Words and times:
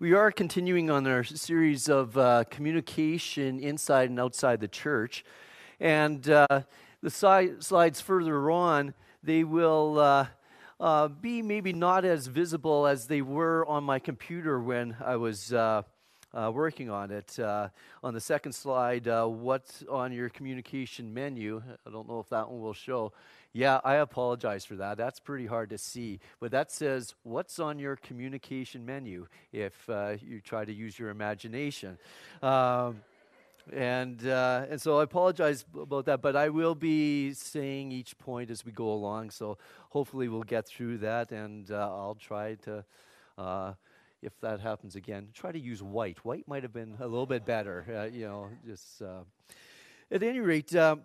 We 0.00 0.12
are 0.12 0.30
continuing 0.30 0.90
on 0.90 1.08
our 1.08 1.24
series 1.24 1.88
of 1.88 2.16
uh, 2.16 2.44
communication 2.48 3.58
inside 3.58 4.10
and 4.10 4.20
outside 4.20 4.60
the 4.60 4.68
church. 4.68 5.24
And 5.80 6.30
uh, 6.30 6.46
the 7.02 7.10
si- 7.10 7.54
slides 7.58 8.00
further 8.00 8.48
on, 8.48 8.94
they 9.24 9.42
will 9.42 9.98
uh, 9.98 10.26
uh 10.78 11.08
be 11.08 11.42
maybe 11.42 11.72
not 11.72 12.04
as 12.04 12.28
visible 12.28 12.86
as 12.86 13.08
they 13.08 13.22
were 13.22 13.66
on 13.66 13.82
my 13.82 13.98
computer 13.98 14.60
when 14.60 14.94
I 15.04 15.16
was 15.16 15.52
uh, 15.52 15.82
uh, 16.32 16.52
working 16.54 16.90
on 16.90 17.10
it. 17.10 17.36
on 17.40 18.14
the 18.14 18.20
second 18.20 18.52
slide, 18.52 19.08
what's 19.08 19.82
on 19.90 20.12
your 20.12 20.28
communication 20.28 21.12
menu? 21.12 21.60
I 21.84 21.90
don't 21.90 22.08
know 22.08 22.20
if 22.20 22.28
that 22.28 22.48
one 22.48 22.60
will 22.60 22.72
show. 22.72 23.12
Yeah, 23.58 23.80
I 23.82 23.96
apologize 23.96 24.64
for 24.64 24.76
that. 24.76 24.98
That's 24.98 25.18
pretty 25.18 25.46
hard 25.46 25.70
to 25.70 25.78
see. 25.78 26.20
But 26.38 26.52
that 26.52 26.70
says, 26.70 27.16
what's 27.24 27.58
on 27.58 27.80
your 27.80 27.96
communication 27.96 28.86
menu 28.86 29.26
if 29.50 29.74
uh, 29.90 30.14
you 30.22 30.40
try 30.40 30.64
to 30.64 30.72
use 30.72 30.96
your 30.96 31.10
imagination? 31.10 31.98
Um, 32.40 33.00
and, 33.72 34.24
uh, 34.24 34.66
and 34.70 34.80
so 34.80 35.00
I 35.00 35.02
apologize 35.02 35.64
about 35.74 36.04
that, 36.04 36.22
but 36.22 36.36
I 36.36 36.50
will 36.50 36.76
be 36.76 37.32
saying 37.32 37.90
each 37.90 38.16
point 38.16 38.48
as 38.52 38.64
we 38.64 38.70
go 38.70 38.92
along. 38.92 39.30
So 39.30 39.58
hopefully 39.90 40.28
we'll 40.28 40.44
get 40.44 40.64
through 40.64 40.98
that, 40.98 41.32
and 41.32 41.68
uh, 41.68 41.78
I'll 41.78 42.14
try 42.14 42.54
to, 42.62 42.84
uh, 43.36 43.72
if 44.22 44.38
that 44.40 44.60
happens 44.60 44.94
again, 44.94 45.30
try 45.34 45.50
to 45.50 45.58
use 45.58 45.82
white. 45.82 46.24
White 46.24 46.46
might 46.46 46.62
have 46.62 46.72
been 46.72 46.94
a 47.00 47.08
little 47.08 47.26
bit 47.26 47.44
better, 47.44 47.84
uh, 47.92 48.04
you 48.04 48.24
know, 48.24 48.50
just. 48.64 49.02
Uh, 49.02 49.22
at 50.10 50.22
any 50.22 50.40
rate, 50.40 50.74
um, 50.74 51.02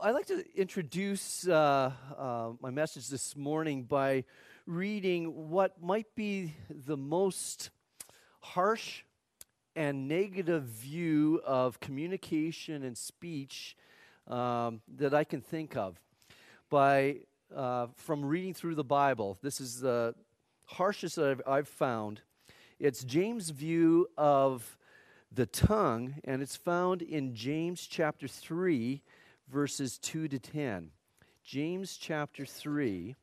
I'd 0.00 0.12
like 0.12 0.26
to 0.26 0.44
introduce 0.54 1.48
uh, 1.48 1.90
uh, 2.16 2.50
my 2.60 2.70
message 2.70 3.08
this 3.08 3.36
morning 3.36 3.82
by 3.82 4.24
reading 4.64 5.50
what 5.50 5.82
might 5.82 6.14
be 6.14 6.54
the 6.70 6.96
most 6.96 7.70
harsh 8.40 9.02
and 9.74 10.06
negative 10.06 10.64
view 10.64 11.40
of 11.44 11.80
communication 11.80 12.84
and 12.84 12.96
speech 12.96 13.76
um, 14.28 14.82
that 14.98 15.14
I 15.14 15.24
can 15.24 15.40
think 15.40 15.76
of. 15.76 16.00
By 16.70 17.16
uh, 17.54 17.88
from 17.96 18.24
reading 18.24 18.54
through 18.54 18.76
the 18.76 18.84
Bible, 18.84 19.36
this 19.42 19.60
is 19.60 19.80
the 19.80 20.14
harshest 20.66 21.16
that 21.16 21.28
I've, 21.28 21.42
I've 21.44 21.68
found. 21.68 22.20
It's 22.78 23.02
James' 23.02 23.50
view 23.50 24.06
of 24.16 24.78
the 25.32 25.46
tongue, 25.46 26.16
and 26.22 26.40
it's 26.40 26.56
found 26.56 27.02
in 27.02 27.34
James 27.34 27.84
chapter 27.86 28.28
three 28.28 29.02
verses 29.50 29.98
2 29.98 30.28
to 30.28 30.38
10. 30.38 30.90
James 31.42 31.96
chapter 31.96 32.44
3, 32.44 33.16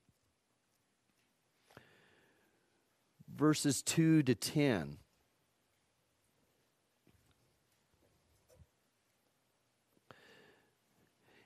verses 3.36 3.84
2 3.84 4.24
to 4.24 4.34
10. 4.34 4.98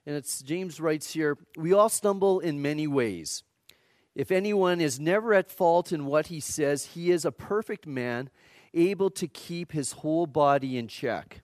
And 0.06 0.16
it's 0.16 0.42
James 0.42 0.80
writes 0.80 1.12
here, 1.14 1.38
we 1.58 1.74
all 1.74 1.90
stumble 1.90 2.40
in 2.40 2.62
many 2.62 2.88
ways. 2.88 3.44
If 4.16 4.32
anyone 4.32 4.82
is 4.82 5.00
never 5.00 5.34
at 5.34 5.52
fault 5.52 5.92
in 5.92 6.06
what 6.06 6.28
he 6.28 6.40
says, 6.40 6.86
he 6.94 7.12
is 7.12 7.26
a 7.26 7.32
perfect 7.32 7.86
man, 7.86 8.30
able 8.74 9.10
to 9.12 9.28
keep 9.28 9.72
his 9.72 9.92
whole 9.92 10.26
body 10.26 10.78
in 10.78 10.88
check. 10.88 11.44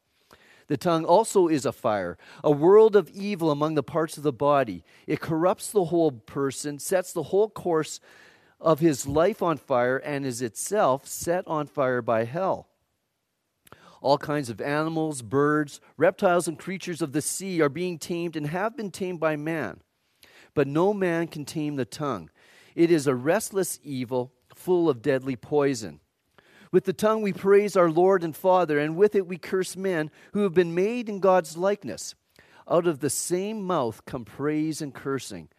The 0.71 0.77
tongue 0.77 1.03
also 1.03 1.49
is 1.49 1.65
a 1.65 1.73
fire, 1.73 2.17
a 2.45 2.49
world 2.49 2.95
of 2.95 3.09
evil 3.09 3.51
among 3.51 3.75
the 3.75 3.83
parts 3.83 4.15
of 4.15 4.23
the 4.23 4.31
body. 4.31 4.85
It 5.05 5.19
corrupts 5.19 5.69
the 5.69 5.83
whole 5.83 6.11
person, 6.11 6.79
sets 6.79 7.11
the 7.11 7.23
whole 7.23 7.49
course 7.49 7.99
of 8.57 8.79
his 8.79 9.05
life 9.05 9.43
on 9.43 9.57
fire, 9.57 9.97
and 9.97 10.25
is 10.25 10.41
itself 10.41 11.05
set 11.05 11.45
on 11.45 11.67
fire 11.67 12.01
by 12.01 12.23
hell. 12.23 12.69
All 13.99 14.17
kinds 14.17 14.49
of 14.49 14.61
animals, 14.61 15.21
birds, 15.21 15.81
reptiles, 15.97 16.47
and 16.47 16.57
creatures 16.57 17.01
of 17.01 17.11
the 17.11 17.21
sea 17.21 17.59
are 17.59 17.67
being 17.67 17.99
tamed 17.99 18.37
and 18.37 18.47
have 18.47 18.77
been 18.77 18.91
tamed 18.91 19.19
by 19.19 19.35
man. 19.35 19.81
But 20.53 20.69
no 20.69 20.93
man 20.93 21.27
can 21.27 21.43
tame 21.43 21.75
the 21.75 21.83
tongue. 21.83 22.29
It 22.75 22.91
is 22.91 23.07
a 23.07 23.13
restless 23.13 23.77
evil, 23.83 24.31
full 24.55 24.89
of 24.89 25.01
deadly 25.01 25.35
poison. 25.35 25.99
With 26.71 26.85
the 26.85 26.93
tongue 26.93 27.21
we 27.21 27.33
praise 27.33 27.75
our 27.75 27.91
Lord 27.91 28.23
and 28.23 28.35
Father, 28.35 28.79
and 28.79 28.95
with 28.95 29.13
it 29.13 29.27
we 29.27 29.37
curse 29.37 29.75
men 29.75 30.09
who 30.31 30.43
have 30.43 30.53
been 30.53 30.73
made 30.73 31.09
in 31.09 31.19
God's 31.19 31.57
likeness. 31.57 32.15
Out 32.69 32.87
of 32.87 32.99
the 32.99 33.09
same 33.09 33.61
mouth 33.61 34.05
come 34.05 34.23
praise 34.23 34.81
and 34.81 34.93
cursing. 34.93 35.49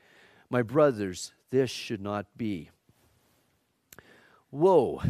My 0.48 0.62
brothers, 0.62 1.34
this 1.50 1.70
should 1.70 2.00
not 2.00 2.26
be. 2.38 2.70
Whoa. 4.48 5.02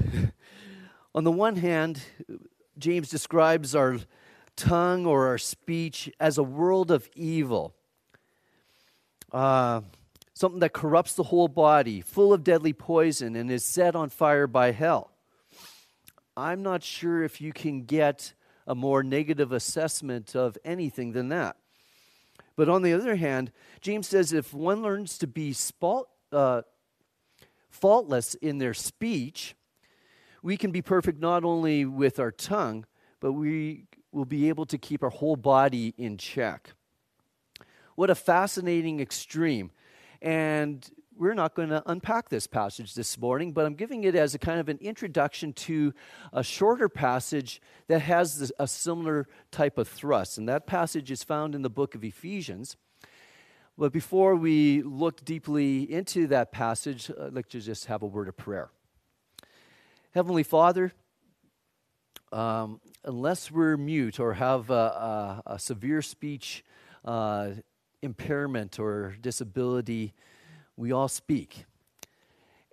On 1.14 1.22
the 1.22 1.30
one 1.30 1.56
hand, 1.56 2.02
James 2.78 3.08
describes 3.08 3.76
our 3.76 3.98
tongue 4.56 5.06
or 5.06 5.28
our 5.28 5.38
speech 5.38 6.10
as 6.18 6.36
a 6.36 6.42
world 6.42 6.90
of 6.90 7.08
evil, 7.14 7.74
uh, 9.30 9.82
something 10.34 10.60
that 10.60 10.72
corrupts 10.72 11.14
the 11.14 11.22
whole 11.24 11.48
body, 11.48 12.00
full 12.00 12.32
of 12.32 12.42
deadly 12.42 12.72
poison, 12.72 13.36
and 13.36 13.52
is 13.52 13.64
set 13.64 13.94
on 13.94 14.08
fire 14.08 14.48
by 14.48 14.72
hell. 14.72 15.11
I'm 16.36 16.62
not 16.62 16.82
sure 16.82 17.22
if 17.22 17.40
you 17.40 17.52
can 17.52 17.84
get 17.84 18.34
a 18.66 18.74
more 18.74 19.02
negative 19.02 19.52
assessment 19.52 20.34
of 20.34 20.56
anything 20.64 21.12
than 21.12 21.28
that. 21.28 21.56
But 22.56 22.68
on 22.68 22.82
the 22.82 22.92
other 22.92 23.16
hand, 23.16 23.52
James 23.80 24.08
says 24.08 24.32
if 24.32 24.54
one 24.54 24.82
learns 24.82 25.18
to 25.18 25.26
be 25.26 25.52
spalt, 25.52 26.08
uh, 26.30 26.62
faultless 27.70 28.34
in 28.34 28.58
their 28.58 28.74
speech, 28.74 29.54
we 30.42 30.56
can 30.56 30.70
be 30.70 30.82
perfect 30.82 31.20
not 31.20 31.44
only 31.44 31.84
with 31.84 32.18
our 32.18 32.30
tongue, 32.30 32.84
but 33.20 33.32
we 33.32 33.84
will 34.10 34.24
be 34.24 34.48
able 34.48 34.66
to 34.66 34.78
keep 34.78 35.02
our 35.02 35.10
whole 35.10 35.36
body 35.36 35.94
in 35.96 36.18
check. 36.18 36.74
What 37.94 38.10
a 38.10 38.14
fascinating 38.14 39.00
extreme. 39.00 39.70
And 40.20 40.88
we're 41.16 41.34
not 41.34 41.54
going 41.54 41.68
to 41.68 41.82
unpack 41.86 42.28
this 42.28 42.46
passage 42.46 42.94
this 42.94 43.18
morning, 43.18 43.52
but 43.52 43.66
I'm 43.66 43.74
giving 43.74 44.04
it 44.04 44.14
as 44.14 44.34
a 44.34 44.38
kind 44.38 44.60
of 44.60 44.68
an 44.68 44.78
introduction 44.80 45.52
to 45.54 45.92
a 46.32 46.42
shorter 46.42 46.88
passage 46.88 47.60
that 47.88 48.00
has 48.00 48.52
a 48.58 48.66
similar 48.66 49.28
type 49.50 49.78
of 49.78 49.88
thrust. 49.88 50.38
And 50.38 50.48
that 50.48 50.66
passage 50.66 51.10
is 51.10 51.22
found 51.22 51.54
in 51.54 51.62
the 51.62 51.70
book 51.70 51.94
of 51.94 52.04
Ephesians. 52.04 52.76
But 53.78 53.92
before 53.92 54.36
we 54.36 54.82
look 54.82 55.24
deeply 55.24 55.90
into 55.90 56.26
that 56.28 56.52
passage, 56.52 57.10
I'd 57.10 57.34
like 57.34 57.48
to 57.50 57.60
just 57.60 57.86
have 57.86 58.02
a 58.02 58.06
word 58.06 58.28
of 58.28 58.36
prayer. 58.36 58.70
Heavenly 60.14 60.42
Father, 60.42 60.92
um, 62.32 62.80
unless 63.04 63.50
we're 63.50 63.76
mute 63.76 64.20
or 64.20 64.34
have 64.34 64.70
a, 64.70 64.74
a, 64.74 65.42
a 65.54 65.58
severe 65.58 66.02
speech 66.02 66.64
uh, 67.04 67.50
impairment 68.02 68.78
or 68.78 69.16
disability, 69.20 70.12
we 70.82 70.90
all 70.90 71.06
speak. 71.06 71.64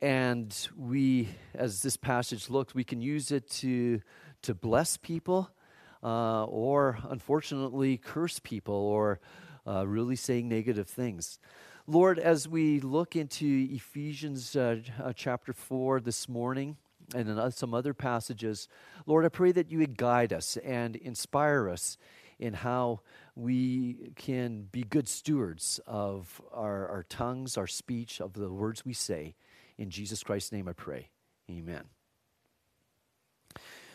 And 0.02 0.52
we, 0.76 1.30
as 1.54 1.84
this 1.84 1.96
passage 1.96 2.50
looks, 2.50 2.74
we 2.74 2.84
can 2.84 3.02
use 3.02 3.32
it 3.32 3.48
to, 3.62 4.02
to 4.42 4.56
bless 4.56 4.98
people 4.98 5.52
uh, 6.02 6.46
or, 6.46 6.98
unfortunately, 7.08 7.98
curse 7.98 8.40
people 8.40 8.74
or 8.74 9.20
uh, 9.68 9.86
really 9.86 10.16
saying 10.16 10.50
negative 10.50 10.88
things. 10.88 11.38
Lord, 11.86 12.18
as 12.18 12.48
we 12.48 12.80
look 12.80 13.16
into 13.16 13.68
Ephesians 13.70 14.56
uh, 14.56 14.78
uh 15.00 15.14
chapter 15.14 15.54
4 15.54 16.00
this 16.00 16.28
morning, 16.28 16.78
and 17.14 17.30
in 17.30 17.52
some 17.52 17.76
other 17.76 17.94
passages, 17.94 18.68
Lord, 19.06 19.24
I 19.24 19.30
pray 19.30 19.52
that 19.52 19.70
you 19.70 19.78
would 19.78 19.98
guide 19.98 20.34
us 20.34 20.58
and 20.58 20.96
inspire 20.96 21.70
us 21.70 22.00
in 22.40 22.54
how 22.54 23.02
we 23.40 24.12
can 24.16 24.68
be 24.72 24.84
good 24.84 25.08
stewards 25.08 25.80
of 25.88 26.42
our, 26.52 26.88
our 26.90 27.04
tongues, 27.04 27.58
our 27.58 27.68
speech, 27.68 28.20
of 28.20 28.34
the 28.34 28.50
words 28.50 28.84
we 28.86 28.94
say. 28.94 29.36
In 29.78 29.90
Jesus 29.90 30.24
Christ's 30.24 30.52
name 30.52 30.68
I 30.68 30.74
pray. 30.74 31.10
Amen. 31.50 31.86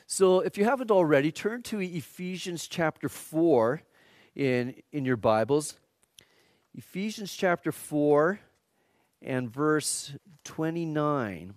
So, 0.06 0.40
if 0.40 0.56
you 0.56 0.64
haven't 0.64 0.90
already, 0.90 1.30
turn 1.30 1.62
to 1.64 1.80
Ephesians 1.80 2.66
chapter 2.66 3.08
4 3.08 3.82
in, 4.34 4.74
in 4.92 5.04
your 5.04 5.16
Bibles. 5.16 5.74
Ephesians 6.74 7.34
chapter 7.34 7.70
4 7.70 8.40
and 9.22 9.52
verse 9.52 10.12
29. 10.44 11.54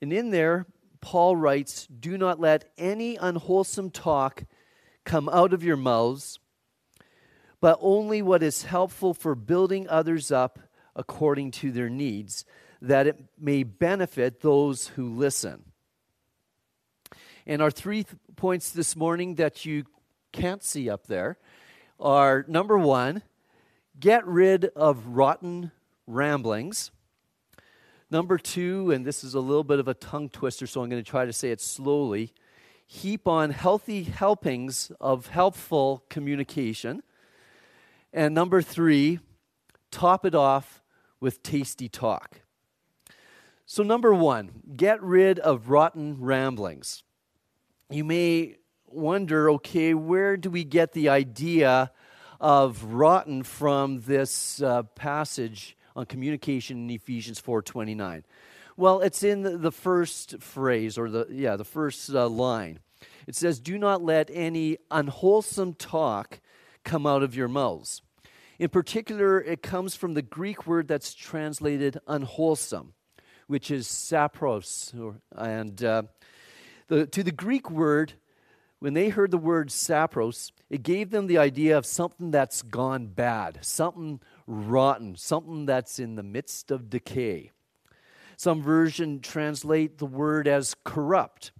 And 0.00 0.12
in 0.12 0.30
there, 0.30 0.66
Paul 1.00 1.36
writes, 1.36 1.86
Do 1.86 2.18
not 2.18 2.40
let 2.40 2.72
any 2.76 3.16
unwholesome 3.16 3.90
talk 3.90 4.44
come 5.04 5.28
out 5.28 5.52
of 5.52 5.64
your 5.64 5.76
mouths, 5.76 6.38
but 7.60 7.78
only 7.80 8.22
what 8.22 8.42
is 8.42 8.64
helpful 8.64 9.14
for 9.14 9.34
building 9.34 9.88
others 9.88 10.30
up 10.30 10.58
according 10.94 11.50
to 11.52 11.72
their 11.72 11.88
needs, 11.88 12.44
that 12.82 13.06
it 13.06 13.18
may 13.38 13.62
benefit 13.62 14.40
those 14.40 14.88
who 14.88 15.08
listen. 15.08 15.64
And 17.46 17.62
our 17.62 17.70
three 17.70 18.04
th- 18.04 18.16
points 18.36 18.70
this 18.70 18.94
morning 18.94 19.36
that 19.36 19.64
you 19.64 19.84
can't 20.32 20.62
see 20.62 20.90
up 20.90 21.06
there 21.06 21.38
are 21.98 22.44
number 22.46 22.76
one, 22.78 23.22
get 23.98 24.26
rid 24.26 24.66
of 24.76 25.06
rotten 25.06 25.72
ramblings. 26.06 26.90
Number 28.10 28.38
two, 28.38 28.90
and 28.90 29.04
this 29.04 29.22
is 29.22 29.34
a 29.34 29.40
little 29.40 29.64
bit 29.64 29.78
of 29.78 29.88
a 29.88 29.94
tongue 29.94 30.30
twister, 30.30 30.66
so 30.66 30.82
I'm 30.82 30.88
going 30.88 31.02
to 31.02 31.10
try 31.10 31.26
to 31.26 31.32
say 31.32 31.50
it 31.50 31.60
slowly 31.60 32.32
heap 32.90 33.28
on 33.28 33.50
healthy 33.50 34.02
helpings 34.02 34.90
of 34.98 35.26
helpful 35.26 36.02
communication. 36.08 37.02
And 38.14 38.34
number 38.34 38.62
three, 38.62 39.20
top 39.90 40.24
it 40.24 40.34
off 40.34 40.82
with 41.20 41.42
tasty 41.42 41.88
talk. 41.90 42.40
So, 43.66 43.82
number 43.82 44.14
one, 44.14 44.62
get 44.74 45.02
rid 45.02 45.38
of 45.38 45.68
rotten 45.68 46.16
ramblings. 46.18 47.02
You 47.90 48.04
may 48.04 48.56
wonder 48.86 49.50
okay, 49.50 49.92
where 49.92 50.38
do 50.38 50.48
we 50.48 50.64
get 50.64 50.94
the 50.94 51.10
idea 51.10 51.92
of 52.40 52.82
rotten 52.84 53.42
from 53.42 54.00
this 54.00 54.62
uh, 54.62 54.84
passage 54.84 55.76
on 55.98 56.06
communication 56.06 56.84
in 56.84 56.90
Ephesians 56.90 57.40
4:29. 57.40 58.22
Well, 58.76 59.00
it's 59.00 59.24
in 59.24 59.42
the, 59.42 59.72
first 59.72 60.40
phrase 60.40 60.96
or 60.96 61.10
the 61.10 61.26
yeah, 61.28 61.56
the 61.56 61.64
first 61.64 62.08
uh, 62.14 62.28
line. 62.28 62.78
It 63.26 63.34
says, 63.34 63.58
"Do 63.58 63.76
not 63.76 64.00
let 64.00 64.30
any 64.32 64.78
unwholesome 64.92 65.74
talk 65.74 66.38
come 66.84 67.04
out 67.04 67.24
of 67.24 67.34
your 67.34 67.48
mouths." 67.48 68.00
In 68.60 68.68
particular, 68.68 69.40
it 69.40 69.60
comes 69.60 69.96
from 69.96 70.14
the 70.14 70.22
Greek 70.22 70.68
word 70.68 70.86
that's 70.86 71.14
translated 71.14 71.98
unwholesome, 72.06 72.94
which 73.48 73.68
is 73.72 73.88
sapros. 73.88 74.94
And 75.32 75.82
uh, 75.82 76.02
the, 76.86 77.06
to 77.06 77.24
the 77.24 77.32
Greek 77.32 77.72
word, 77.72 78.12
when 78.78 78.94
they 78.94 79.08
heard 79.08 79.32
the 79.32 79.38
word 79.38 79.70
sapros, 79.70 80.52
it 80.70 80.84
gave 80.84 81.10
them 81.10 81.26
the 81.26 81.38
idea 81.38 81.76
of 81.76 81.86
something 81.86 82.30
that's 82.30 82.62
gone 82.62 83.06
bad, 83.08 83.58
something 83.62 84.20
rotten, 84.48 85.14
something 85.14 85.66
that's 85.66 85.98
in 85.98 86.16
the 86.16 86.22
midst 86.22 86.70
of 86.70 86.90
decay. 86.90 87.52
Some 88.36 88.62
version 88.62 89.20
translate 89.20 89.98
the 89.98 90.06
word 90.06 90.48
as 90.48 90.74
corrupt. 90.84 91.52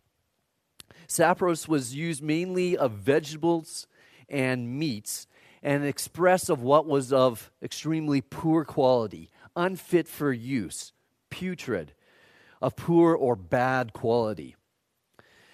Sapros 1.07 1.69
was 1.69 1.95
used 1.95 2.23
mainly 2.23 2.77
of 2.77 2.93
vegetables 2.93 3.87
and 4.29 4.79
meats 4.79 5.27
and 5.63 5.85
express 5.85 6.49
of 6.49 6.63
what 6.63 6.87
was 6.87 7.13
of 7.13 7.51
extremely 7.63 8.21
poor 8.21 8.65
quality, 8.65 9.31
unfit 9.57 10.09
for 10.09 10.33
use, 10.33 10.93
putrid, 11.31 11.93
of 12.63 12.77
poor 12.77 13.15
or 13.15 13.37
bad 13.37 13.93
quality. 13.93 14.57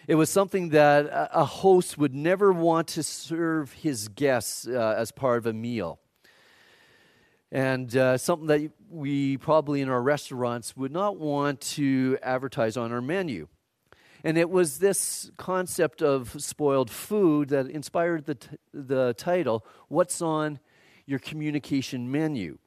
It 0.07 0.17
was 0.17 0.29
something 0.29 0.69
that 0.69 1.09
a 1.33 1.47
host 1.47 1.97
would 1.97 2.15
never 2.15 2.53
want 2.53 2.89
to 2.89 3.03
serve 3.03 3.73
his 3.73 4.09
guests 4.09 4.67
uh, 4.69 4.95
as 4.99 5.11
part 5.11 5.39
of 5.39 5.47
a 5.47 5.55
meal 5.55 5.99
and 7.55 7.97
uh, 7.97 8.19
something 8.19 8.49
that 8.49 8.73
we 8.91 9.37
probably 9.37 9.81
in 9.81 9.89
our 9.89 10.03
restaurants 10.03 10.77
would 10.77 10.91
not 10.91 11.21
want 11.21 11.61
to 11.61 12.19
advertise 12.21 12.77
on 12.77 12.91
our 12.91 13.01
menu. 13.01 13.47
And 14.25 14.37
it 14.37 14.51
was 14.51 14.81
this 14.81 15.31
concept 15.37 16.03
of 16.03 16.35
spoiled 16.43 16.91
food 16.91 17.51
that 17.51 17.69
inspired 17.69 18.27
the, 18.27 18.35
t- 18.35 18.57
the 18.73 19.15
title, 19.17 19.65
What's 19.87 20.21
on 20.21 20.59
Your 21.07 21.21
Communication 21.21 22.11
Menu? 22.11 22.59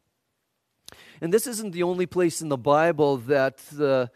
And 1.19 1.33
this 1.33 1.47
isn't 1.47 1.71
the 1.71 1.83
only 1.83 2.05
place 2.05 2.41
in 2.41 2.47
the 2.47 2.57
Bible 2.57 3.17
that 3.17 3.57
the 3.73 4.09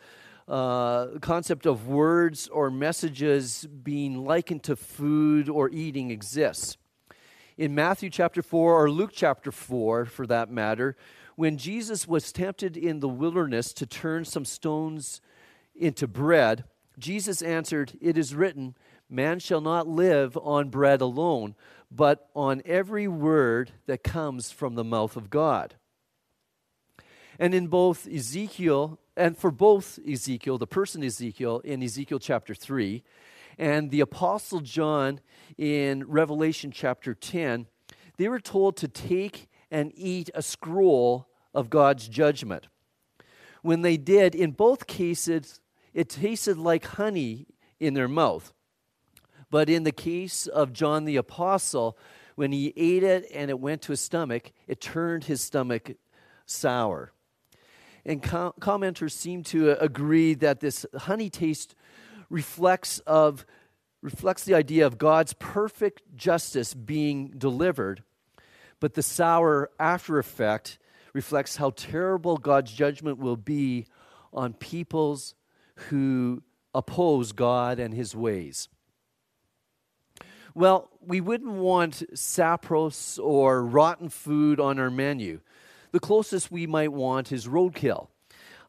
uh, 0.47 1.07
concept 1.19 1.65
of 1.65 1.87
words 1.87 2.47
or 2.47 2.71
messages 2.71 3.67
being 3.83 4.23
likened 4.23 4.63
to 4.63 4.77
food 4.77 5.49
or 5.49 5.69
eating 5.69 6.11
exists 6.11 6.77
in 7.61 7.75
Matthew 7.75 8.09
chapter 8.09 8.41
4 8.41 8.73
or 8.73 8.89
Luke 8.89 9.11
chapter 9.13 9.51
4, 9.51 10.05
for 10.05 10.25
that 10.25 10.49
matter, 10.49 10.95
when 11.35 11.59
Jesus 11.59 12.07
was 12.07 12.31
tempted 12.31 12.75
in 12.75 13.01
the 13.01 13.07
wilderness 13.07 13.71
to 13.73 13.85
turn 13.85 14.25
some 14.25 14.45
stones 14.45 15.21
into 15.75 16.07
bread, 16.07 16.63
Jesus 16.97 17.43
answered, 17.43 17.93
It 18.01 18.17
is 18.17 18.33
written, 18.33 18.75
Man 19.11 19.37
shall 19.37 19.61
not 19.61 19.87
live 19.87 20.35
on 20.37 20.69
bread 20.69 21.01
alone, 21.01 21.53
but 21.91 22.31
on 22.35 22.63
every 22.65 23.07
word 23.07 23.71
that 23.85 24.03
comes 24.03 24.49
from 24.49 24.73
the 24.73 24.83
mouth 24.83 25.15
of 25.15 25.29
God. 25.29 25.75
And 27.37 27.53
in 27.53 27.67
both 27.67 28.07
Ezekiel, 28.07 28.97
and 29.15 29.37
for 29.37 29.51
both 29.51 29.99
Ezekiel, 30.09 30.57
the 30.57 30.65
person 30.65 31.03
Ezekiel, 31.03 31.59
in 31.59 31.83
Ezekiel 31.83 32.17
chapter 32.17 32.55
3, 32.55 33.03
and 33.61 33.91
the 33.91 33.99
Apostle 34.01 34.59
John 34.59 35.19
in 35.55 36.03
Revelation 36.07 36.71
chapter 36.71 37.13
10, 37.13 37.67
they 38.17 38.27
were 38.27 38.39
told 38.39 38.75
to 38.77 38.87
take 38.87 39.47
and 39.69 39.91
eat 39.95 40.31
a 40.33 40.41
scroll 40.41 41.27
of 41.53 41.69
God's 41.69 42.07
judgment. 42.07 42.67
When 43.61 43.83
they 43.83 43.97
did, 43.97 44.33
in 44.33 44.51
both 44.51 44.87
cases, 44.87 45.61
it 45.93 46.09
tasted 46.09 46.57
like 46.57 46.85
honey 46.85 47.45
in 47.79 47.93
their 47.93 48.07
mouth. 48.07 48.51
But 49.51 49.69
in 49.69 49.83
the 49.83 49.91
case 49.91 50.47
of 50.47 50.73
John 50.73 51.05
the 51.05 51.17
Apostle, 51.17 51.99
when 52.33 52.51
he 52.51 52.73
ate 52.75 53.03
it 53.03 53.29
and 53.31 53.51
it 53.51 53.59
went 53.59 53.83
to 53.83 53.91
his 53.91 54.01
stomach, 54.01 54.51
it 54.67 54.81
turned 54.81 55.25
his 55.25 55.41
stomach 55.41 55.91
sour. 56.47 57.11
And 58.03 58.23
com- 58.23 58.53
commenters 58.59 59.11
seem 59.11 59.43
to 59.43 59.71
agree 59.79 60.33
that 60.33 60.61
this 60.61 60.83
honey 60.97 61.29
taste 61.29 61.75
reflects 62.31 62.99
of 62.99 63.45
reflects 64.01 64.45
the 64.45 64.55
idea 64.55 64.87
of 64.87 64.97
God's 64.97 65.33
perfect 65.33 66.01
justice 66.15 66.73
being 66.73 67.27
delivered, 67.37 68.03
but 68.79 68.95
the 68.95 69.03
sour 69.03 69.69
after 69.79 70.17
effect 70.17 70.79
reflects 71.13 71.57
how 71.57 71.69
terrible 71.71 72.37
God's 72.37 72.71
judgment 72.71 73.19
will 73.19 73.37
be 73.37 73.85
on 74.33 74.53
peoples 74.53 75.35
who 75.89 76.41
oppose 76.73 77.31
God 77.31 77.79
and 77.79 77.93
his 77.93 78.15
ways. 78.15 78.69
Well, 80.55 80.89
we 80.99 81.21
wouldn't 81.21 81.51
want 81.51 82.03
sapros 82.15 83.23
or 83.23 83.63
rotten 83.63 84.09
food 84.09 84.59
on 84.59 84.79
our 84.79 84.89
menu. 84.89 85.41
The 85.91 85.99
closest 85.99 86.51
we 86.51 86.65
might 86.65 86.91
want 86.91 87.31
is 87.31 87.47
roadkill. 87.47 88.07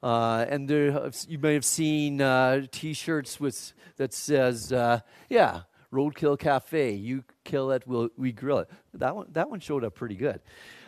Uh, 0.03 0.45
and 0.49 0.69
there, 0.69 1.11
you 1.29 1.39
may 1.39 1.55
have 1.55 1.65
seen 1.65 2.21
uh, 2.21 2.63
T-shirts 2.73 3.39
with 3.39 3.73
that 3.97 4.13
says, 4.13 4.73
uh, 4.73 5.01
"Yeah, 5.29 5.63
Roadkill 5.93 6.39
Cafe. 6.39 6.95
You 6.95 7.25
kill 7.45 7.71
it, 7.71 7.85
we'll, 7.87 8.09
we 8.17 8.33
grill 8.33 8.59
it." 8.59 8.71
That 8.95 9.15
one, 9.15 9.29
that 9.33 9.49
one 9.49 9.61
showed 9.61 9.85
up 9.85 9.95
pretty 9.95 10.17
good. 10.17 10.41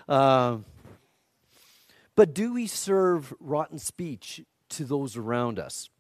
Um, 0.08 0.64
but 2.16 2.34
do 2.34 2.54
we 2.54 2.66
serve 2.66 3.32
rotten 3.40 3.78
speech 3.78 4.42
to 4.70 4.84
those 4.84 5.16
around 5.16 5.58
us? 5.58 5.90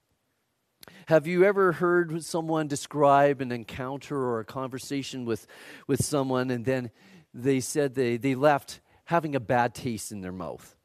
Have 1.06 1.26
you 1.26 1.44
ever 1.44 1.72
heard 1.72 2.22
someone 2.24 2.68
describe 2.68 3.40
an 3.40 3.52
encounter 3.52 4.16
or 4.16 4.40
a 4.40 4.44
conversation 4.44 5.24
with, 5.24 5.46
with 5.86 6.04
someone, 6.04 6.50
and 6.50 6.64
then 6.64 6.90
they 7.32 7.60
said 7.60 7.94
they, 7.94 8.16
they 8.16 8.34
left 8.34 8.80
having 9.04 9.34
a 9.34 9.40
bad 9.40 9.74
taste 9.74 10.12
in 10.12 10.20
their 10.20 10.32
mouth? 10.32 10.76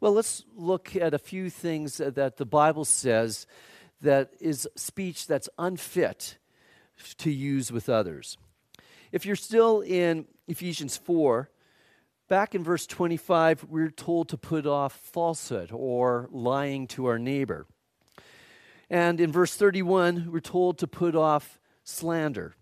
Well, 0.00 0.12
let's 0.12 0.44
look 0.54 0.94
at 0.94 1.12
a 1.12 1.18
few 1.18 1.50
things 1.50 1.96
that 1.96 2.36
the 2.36 2.46
Bible 2.46 2.84
says 2.84 3.48
that 4.00 4.30
is 4.40 4.68
speech 4.76 5.26
that's 5.26 5.48
unfit 5.58 6.38
to 7.16 7.32
use 7.32 7.72
with 7.72 7.88
others. 7.88 8.38
If 9.10 9.26
you're 9.26 9.34
still 9.34 9.80
in 9.80 10.26
Ephesians 10.46 10.96
4, 10.96 11.50
back 12.28 12.54
in 12.54 12.62
verse 12.62 12.86
25, 12.86 13.64
we're 13.64 13.90
told 13.90 14.28
to 14.28 14.36
put 14.36 14.66
off 14.66 14.92
falsehood 14.92 15.70
or 15.72 16.28
lying 16.30 16.86
to 16.88 17.06
our 17.06 17.18
neighbor. 17.18 17.66
And 18.88 19.20
in 19.20 19.32
verse 19.32 19.56
31, 19.56 20.30
we're 20.30 20.38
told 20.38 20.78
to 20.78 20.86
put 20.86 21.16
off 21.16 21.58
slander. 21.82 22.54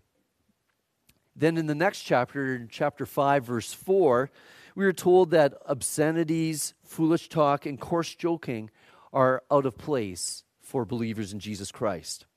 Then 1.35 1.57
in 1.57 1.67
the 1.67 1.75
next 1.75 2.01
chapter, 2.01 2.55
in 2.55 2.67
chapter 2.67 3.05
5, 3.05 3.45
verse 3.45 3.73
4, 3.73 4.31
we 4.77 4.85
are 4.85 4.93
told 4.93 5.31
that 5.31 5.55
obscenities, 5.65 6.75
foolish 6.83 7.29
talk, 7.29 7.65
and 7.65 7.79
coarse 7.79 8.13
joking 8.13 8.69
are 9.11 9.41
out 9.49 9.65
of 9.65 9.75
place 9.75 10.43
for 10.61 10.85
believers 10.85 11.33
in 11.33 11.39
Jesus 11.39 11.71
Christ. 11.71 12.27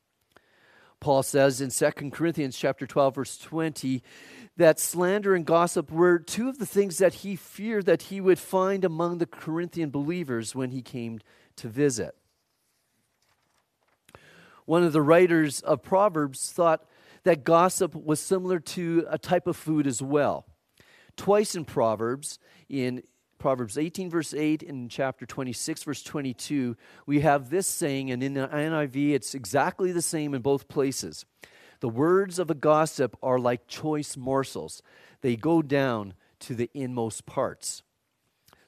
Paul 1.00 1.22
says 1.22 1.60
in 1.60 1.68
2 1.68 2.08
Corinthians 2.08 2.56
chapter 2.56 2.86
12 2.86 3.14
verse 3.14 3.36
20 3.36 4.02
that 4.56 4.80
slander 4.80 5.34
and 5.34 5.44
gossip 5.44 5.92
were 5.92 6.18
two 6.18 6.48
of 6.48 6.58
the 6.58 6.64
things 6.64 6.96
that 6.96 7.12
he 7.12 7.36
feared 7.36 7.84
that 7.84 8.04
he 8.04 8.22
would 8.22 8.38
find 8.38 8.86
among 8.86 9.18
the 9.18 9.26
Corinthian 9.26 9.90
believers 9.90 10.54
when 10.54 10.70
he 10.70 10.80
came 10.80 11.20
to 11.56 11.68
visit. 11.68 12.16
One 14.64 14.82
of 14.82 14.94
the 14.94 15.02
writers 15.02 15.60
of 15.60 15.82
Proverbs 15.82 16.50
thought 16.52 16.86
that 17.24 17.44
gossip 17.44 17.94
was 17.94 18.18
similar 18.18 18.60
to 18.60 19.04
a 19.10 19.18
type 19.18 19.46
of 19.46 19.58
food 19.58 19.86
as 19.86 20.00
well. 20.00 20.46
Twice 21.20 21.54
in 21.54 21.66
Proverbs, 21.66 22.38
in 22.70 23.02
Proverbs 23.36 23.76
18, 23.76 24.08
verse 24.08 24.32
8, 24.32 24.62
and 24.62 24.90
chapter 24.90 25.26
26, 25.26 25.82
verse 25.82 26.02
22, 26.02 26.78
we 27.04 27.20
have 27.20 27.50
this 27.50 27.66
saying, 27.66 28.10
and 28.10 28.22
in 28.22 28.32
the 28.32 28.48
NIV, 28.48 29.12
it's 29.12 29.34
exactly 29.34 29.92
the 29.92 30.00
same 30.00 30.32
in 30.32 30.40
both 30.40 30.66
places. 30.66 31.26
The 31.80 31.90
words 31.90 32.38
of 32.38 32.50
a 32.50 32.54
gossip 32.54 33.18
are 33.22 33.38
like 33.38 33.66
choice 33.66 34.16
morsels, 34.16 34.80
they 35.20 35.36
go 35.36 35.60
down 35.60 36.14
to 36.38 36.54
the 36.54 36.70
inmost 36.72 37.26
parts. 37.26 37.82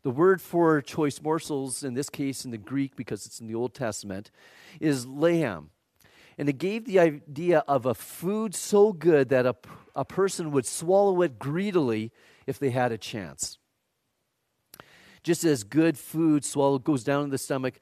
The 0.03 0.11
word 0.11 0.43
for 0.43 0.83
choice 0.83 1.23
morsels, 1.23 1.83
in 1.83 1.95
this 1.95 2.11
case 2.11 2.45
in 2.45 2.51
the 2.51 2.59
Greek, 2.59 2.97
because 2.97 3.25
it's 3.25 3.41
in 3.41 3.47
the 3.47 3.55
Old 3.55 3.73
Testament, 3.73 4.31
is 4.79 5.07
layam. 5.07 5.69
And 6.37 6.51
it 6.51 6.59
gave 6.59 6.85
the 6.85 6.99
idea 6.99 7.65
of 7.67 7.87
a 7.87 7.95
food 7.95 8.55
so 8.55 8.93
good 8.93 9.31
that 9.31 9.47
a, 9.47 9.57
a 9.97 10.05
person 10.05 10.51
would 10.51 10.67
swallow 10.67 11.23
it 11.23 11.39
greedily 11.39 12.13
if 12.47 12.59
they 12.59 12.71
had 12.71 12.93
a 12.93 12.99
chance. 12.99 13.59
Just 15.23 15.45
as 15.45 15.63
good 15.63 15.97
food 15.97 16.45
swallowed 16.45 16.85
goes 16.85 17.05
down 17.05 17.25
in 17.25 17.31
the 17.31 17.39
stomach, 17.39 17.79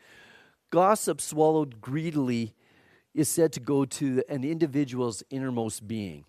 gossip 0.71 1.21
swallowed 1.21 1.81
greedily 1.81 2.55
is 3.15 3.29
said 3.29 3.53
to 3.53 3.61
go 3.61 3.85
to 3.85 4.23
an 4.29 4.45
individual's 4.45 5.23
innermost 5.31 5.89
being, 5.89 6.25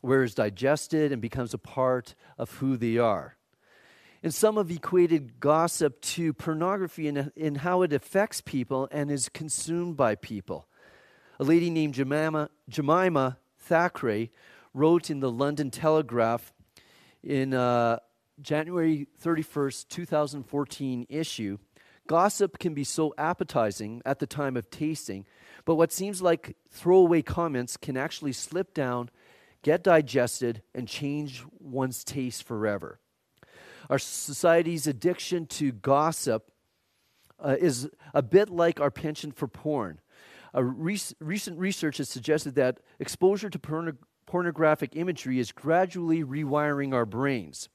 where 0.00 0.22
it's 0.22 0.34
digested 0.34 1.12
and 1.12 1.20
becomes 1.20 1.52
a 1.52 1.58
part 1.58 2.14
of 2.38 2.50
who 2.52 2.76
they 2.76 2.98
are. 2.98 3.36
And 4.22 4.34
some 4.34 4.56
have 4.56 4.70
equated 4.70 5.38
gossip 5.38 6.00
to 6.00 6.32
pornography 6.32 7.06
in, 7.06 7.30
in 7.36 7.56
how 7.56 7.82
it 7.82 7.92
affects 7.92 8.40
people 8.40 8.88
and 8.90 9.10
is 9.10 9.28
consumed 9.28 9.96
by 9.96 10.16
people. 10.16 10.66
A 11.38 11.44
lady 11.44 11.70
named 11.70 11.94
Jemima, 11.94 12.50
Jemima 12.68 13.38
Thackray 13.68 14.30
wrote 14.74 15.08
in 15.10 15.20
the 15.20 15.30
London 15.30 15.70
Telegraph 15.70 16.52
in 17.22 17.54
uh, 17.54 17.98
January 18.40 19.08
31st, 19.22 19.88
2014 19.88 21.06
issue 21.08 21.58
Gossip 22.08 22.58
can 22.58 22.72
be 22.72 22.84
so 22.84 23.14
appetizing 23.18 24.00
at 24.04 24.18
the 24.18 24.26
time 24.26 24.56
of 24.56 24.70
tasting, 24.70 25.26
but 25.66 25.74
what 25.74 25.92
seems 25.92 26.22
like 26.22 26.56
throwaway 26.70 27.20
comments 27.20 27.76
can 27.76 27.98
actually 27.98 28.32
slip 28.32 28.72
down, 28.72 29.10
get 29.62 29.84
digested, 29.84 30.62
and 30.74 30.88
change 30.88 31.44
one's 31.60 32.02
taste 32.02 32.44
forever. 32.44 32.98
Our 33.90 33.98
society's 33.98 34.86
addiction 34.86 35.46
to 35.46 35.70
gossip 35.70 36.50
uh, 37.38 37.56
is 37.60 37.90
a 38.14 38.22
bit 38.22 38.48
like 38.48 38.80
our 38.80 38.90
penchant 38.90 39.36
for 39.36 39.46
porn. 39.46 40.00
Rec- 40.54 41.12
recent 41.20 41.58
research 41.58 41.98
has 41.98 42.08
suggested 42.08 42.54
that 42.54 42.80
exposure 42.98 43.50
to 43.50 43.58
porn- 43.58 43.98
pornographic 44.28 44.94
imagery 44.94 45.38
is 45.38 45.52
gradually 45.52 46.22
rewiring 46.22 46.92
our 46.92 47.06
brains. 47.06 47.70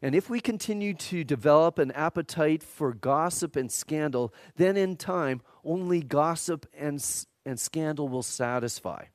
And 0.00 0.14
if 0.14 0.30
we 0.30 0.38
continue 0.40 0.94
to 0.94 1.24
develop 1.24 1.80
an 1.80 1.90
appetite 1.90 2.62
for 2.62 2.94
gossip 2.94 3.56
and 3.56 3.70
scandal, 3.72 4.32
then 4.54 4.76
in 4.76 4.94
time, 4.94 5.42
only 5.64 6.00
gossip 6.00 6.64
and, 6.78 7.04
and 7.44 7.58
scandal 7.58 8.08
will 8.08 8.22
satisfy. 8.22 9.06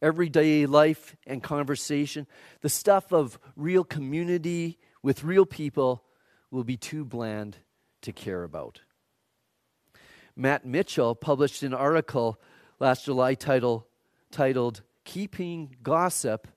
Everyday 0.00 0.66
life 0.66 1.16
and 1.26 1.42
conversation, 1.42 2.28
the 2.60 2.68
stuff 2.68 3.12
of 3.12 3.36
real 3.56 3.82
community 3.82 4.78
with 5.02 5.24
real 5.24 5.46
people, 5.46 6.04
will 6.52 6.64
be 6.64 6.76
too 6.76 7.04
bland 7.04 7.56
to 8.02 8.12
care 8.12 8.44
about. 8.44 8.82
Matt 10.36 10.64
Mitchell 10.64 11.16
published 11.16 11.64
an 11.64 11.74
article 11.74 12.40
last 12.78 13.04
July 13.04 13.34
title, 13.34 13.88
titled 14.30 14.82
Keeping 15.06 15.76
Gossip 15.82 16.48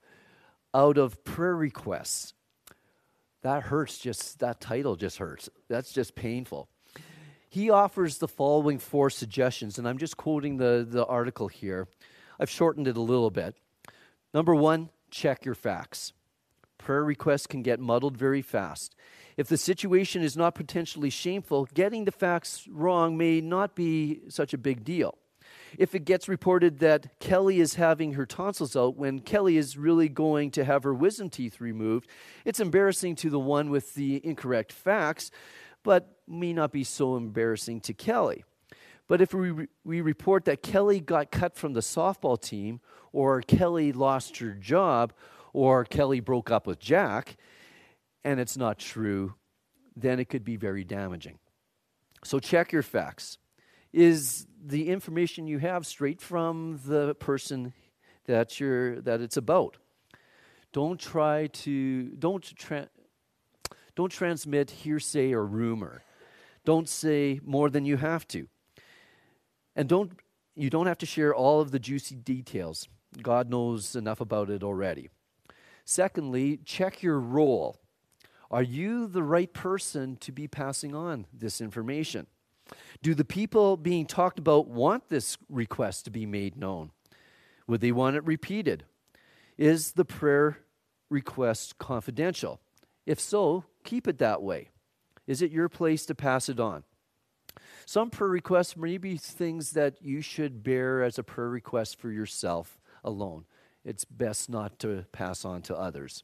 Out 0.74 0.98
of 0.98 1.24
Prayer 1.24 1.56
Requests. 1.56 2.34
That 3.42 3.62
hurts 3.62 3.96
just 3.96 4.40
that 4.40 4.60
title 4.60 4.96
just 4.96 5.16
hurts. 5.16 5.48
That's 5.68 5.92
just 5.92 6.14
painful. 6.14 6.68
He 7.48 7.70
offers 7.70 8.18
the 8.18 8.28
following 8.28 8.78
four 8.78 9.08
suggestions 9.08 9.78
and 9.78 9.88
i'm 9.88 9.98
just 9.98 10.16
quoting 10.16 10.58
the, 10.58 10.86
the 10.86 11.06
article 11.06 11.48
here. 11.48 11.88
I've 12.38 12.50
shortened 12.50 12.88
it 12.88 12.96
a 12.96 13.00
little 13.00 13.30
bit. 13.30 13.54
Number 14.34 14.54
one 14.54 14.90
check 15.10 15.44
your 15.44 15.54
facts. 15.54 16.12
Prayer 16.76 17.04
requests 17.04 17.46
can 17.46 17.62
get 17.62 17.80
muddled 17.80 18.16
very 18.16 18.42
fast. 18.42 18.94
If 19.36 19.46
the 19.46 19.56
situation 19.56 20.22
is 20.22 20.36
not 20.36 20.54
potentially 20.54 21.10
shameful 21.10 21.68
getting 21.72 22.04
the 22.04 22.12
facts 22.12 22.66
wrong 22.68 23.16
may 23.16 23.40
not 23.40 23.74
be 23.76 24.22
such 24.28 24.52
a 24.52 24.58
big 24.58 24.84
deal 24.84 25.19
if 25.78 25.94
it 25.94 26.04
gets 26.04 26.28
reported 26.28 26.78
that 26.80 27.18
Kelly 27.20 27.60
is 27.60 27.74
having 27.74 28.14
her 28.14 28.26
tonsils 28.26 28.76
out 28.76 28.96
when 28.96 29.20
Kelly 29.20 29.56
is 29.56 29.76
really 29.76 30.08
going 30.08 30.50
to 30.52 30.64
have 30.64 30.82
her 30.82 30.94
wisdom 30.94 31.30
teeth 31.30 31.60
removed, 31.60 32.08
it's 32.44 32.60
embarrassing 32.60 33.16
to 33.16 33.30
the 33.30 33.38
one 33.38 33.70
with 33.70 33.94
the 33.94 34.24
incorrect 34.24 34.72
facts, 34.72 35.30
but 35.82 36.18
may 36.26 36.52
not 36.52 36.72
be 36.72 36.84
so 36.84 37.16
embarrassing 37.16 37.80
to 37.82 37.94
Kelly. 37.94 38.44
But 39.08 39.20
if 39.20 39.34
we, 39.34 39.66
we 39.84 40.00
report 40.00 40.44
that 40.44 40.62
Kelly 40.62 41.00
got 41.00 41.32
cut 41.32 41.56
from 41.56 41.72
the 41.72 41.80
softball 41.80 42.40
team, 42.40 42.80
or 43.12 43.42
Kelly 43.42 43.92
lost 43.92 44.38
her 44.38 44.52
job, 44.52 45.12
or 45.52 45.84
Kelly 45.84 46.20
broke 46.20 46.50
up 46.50 46.66
with 46.66 46.78
Jack, 46.78 47.36
and 48.22 48.38
it's 48.38 48.56
not 48.56 48.78
true, 48.78 49.34
then 49.96 50.20
it 50.20 50.28
could 50.28 50.44
be 50.44 50.56
very 50.56 50.84
damaging. 50.84 51.38
So 52.22 52.38
check 52.38 52.70
your 52.70 52.82
facts. 52.82 53.38
Is 53.92 54.46
the 54.64 54.88
information 54.88 55.46
you 55.46 55.58
have 55.58 55.86
straight 55.86 56.20
from 56.20 56.80
the 56.84 57.14
person 57.14 57.72
that 58.26 58.60
you're 58.60 59.00
that 59.00 59.20
it's 59.20 59.36
about. 59.36 59.76
Don't 60.72 61.00
try 61.00 61.48
to 61.48 62.10
don't 62.10 62.44
tra- 62.56 62.88
don't 63.96 64.10
transmit 64.10 64.70
hearsay 64.70 65.32
or 65.32 65.44
rumor. 65.44 66.02
Don't 66.64 66.88
say 66.88 67.40
more 67.44 67.70
than 67.70 67.84
you 67.84 67.96
have 67.96 68.26
to. 68.28 68.46
And 69.74 69.88
don't 69.88 70.12
you 70.54 70.70
don't 70.70 70.86
have 70.86 70.98
to 70.98 71.06
share 71.06 71.34
all 71.34 71.60
of 71.60 71.70
the 71.70 71.78
juicy 71.78 72.16
details. 72.16 72.88
God 73.20 73.50
knows 73.50 73.96
enough 73.96 74.20
about 74.20 74.50
it 74.50 74.62
already. 74.62 75.08
Secondly, 75.84 76.60
check 76.64 77.02
your 77.02 77.18
role. 77.18 77.80
Are 78.50 78.62
you 78.62 79.06
the 79.06 79.22
right 79.22 79.52
person 79.52 80.16
to 80.16 80.32
be 80.32 80.46
passing 80.46 80.94
on 80.94 81.26
this 81.32 81.60
information? 81.60 82.26
Do 83.02 83.14
the 83.14 83.24
people 83.24 83.76
being 83.76 84.06
talked 84.06 84.38
about 84.38 84.68
want 84.68 85.08
this 85.08 85.38
request 85.48 86.04
to 86.04 86.10
be 86.10 86.26
made 86.26 86.56
known? 86.56 86.90
Would 87.66 87.80
they 87.80 87.92
want 87.92 88.16
it 88.16 88.24
repeated? 88.24 88.84
Is 89.56 89.92
the 89.92 90.04
prayer 90.04 90.58
request 91.08 91.78
confidential? 91.78 92.60
If 93.06 93.20
so, 93.20 93.64
keep 93.84 94.06
it 94.06 94.18
that 94.18 94.42
way. 94.42 94.68
Is 95.26 95.42
it 95.42 95.50
your 95.50 95.68
place 95.68 96.04
to 96.06 96.14
pass 96.14 96.48
it 96.48 96.60
on? 96.60 96.84
Some 97.86 98.10
prayer 98.10 98.30
requests 98.30 98.76
may 98.76 98.98
be 98.98 99.16
things 99.16 99.72
that 99.72 100.02
you 100.02 100.20
should 100.20 100.62
bear 100.62 101.02
as 101.02 101.18
a 101.18 101.24
prayer 101.24 101.48
request 101.48 101.98
for 101.98 102.10
yourself 102.10 102.78
alone. 103.02 103.46
It's 103.84 104.04
best 104.04 104.50
not 104.50 104.78
to 104.80 105.06
pass 105.12 105.44
on 105.44 105.62
to 105.62 105.76
others. 105.76 106.22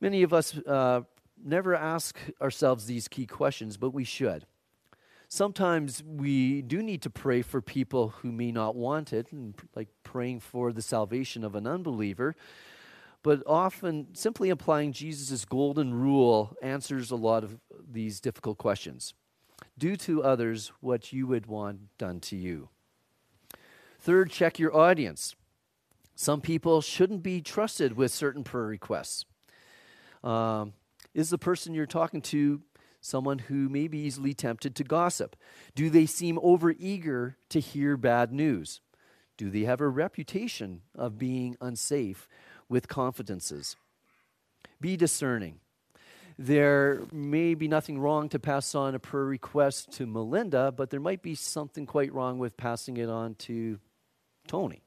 Many 0.00 0.22
of 0.22 0.32
us 0.32 0.56
uh, 0.58 1.02
never 1.42 1.74
ask 1.74 2.18
ourselves 2.40 2.86
these 2.86 3.08
key 3.08 3.26
questions, 3.26 3.76
but 3.76 3.90
we 3.90 4.04
should 4.04 4.46
sometimes 5.32 6.02
we 6.04 6.60
do 6.60 6.82
need 6.82 7.00
to 7.00 7.08
pray 7.08 7.40
for 7.40 7.62
people 7.62 8.10
who 8.20 8.30
may 8.30 8.52
not 8.52 8.76
want 8.76 9.14
it, 9.14 9.32
and 9.32 9.54
like 9.74 9.88
praying 10.04 10.40
for 10.40 10.74
the 10.74 10.82
salvation 10.82 11.42
of 11.42 11.54
an 11.54 11.66
unbeliever. 11.66 12.36
But 13.22 13.42
often, 13.46 14.08
simply 14.12 14.50
applying 14.50 14.92
Jesus' 14.92 15.46
golden 15.46 15.94
rule 15.94 16.54
answers 16.60 17.10
a 17.10 17.16
lot 17.16 17.44
of 17.44 17.58
these 17.90 18.20
difficult 18.20 18.58
questions. 18.58 19.14
Do 19.78 19.96
to 19.96 20.22
others 20.22 20.70
what 20.80 21.14
you 21.14 21.26
would 21.28 21.46
want 21.46 21.96
done 21.96 22.20
to 22.20 22.36
you. 22.36 22.68
Third, 24.00 24.30
check 24.30 24.58
your 24.58 24.76
audience. 24.76 25.34
Some 26.14 26.42
people 26.42 26.82
shouldn't 26.82 27.22
be 27.22 27.40
trusted 27.40 27.96
with 27.96 28.12
certain 28.12 28.44
prayer 28.44 28.66
requests. 28.66 29.24
Um, 30.22 30.74
is 31.14 31.30
the 31.30 31.38
person 31.38 31.72
you're 31.72 31.86
talking 31.86 32.20
to 32.20 32.60
someone 33.02 33.40
who 33.40 33.68
may 33.68 33.88
be 33.88 33.98
easily 33.98 34.32
tempted 34.32 34.74
to 34.76 34.84
gossip? 34.84 35.36
Do 35.74 35.90
they 35.90 36.06
seem 36.06 36.38
overeager 36.38 37.34
to 37.50 37.60
hear 37.60 37.98
bad 37.98 38.32
news? 38.32 38.80
Do 39.36 39.50
they 39.50 39.62
have 39.62 39.80
a 39.80 39.88
reputation 39.88 40.82
of 40.94 41.18
being 41.18 41.56
unsafe 41.60 42.28
with 42.68 42.88
confidences? 42.88 43.76
Be 44.80 44.96
discerning. 44.96 45.58
There 46.38 47.02
may 47.12 47.54
be 47.54 47.68
nothing 47.68 47.98
wrong 47.98 48.28
to 48.30 48.38
pass 48.38 48.74
on 48.74 48.94
a 48.94 48.98
prayer 48.98 49.24
request 49.24 49.92
to 49.92 50.06
Melinda, 50.06 50.72
but 50.72 50.90
there 50.90 51.00
might 51.00 51.22
be 51.22 51.34
something 51.34 51.84
quite 51.84 52.12
wrong 52.12 52.38
with 52.38 52.56
passing 52.56 52.96
it 52.96 53.08
on 53.08 53.34
to 53.34 53.78
Tony. 54.46 54.82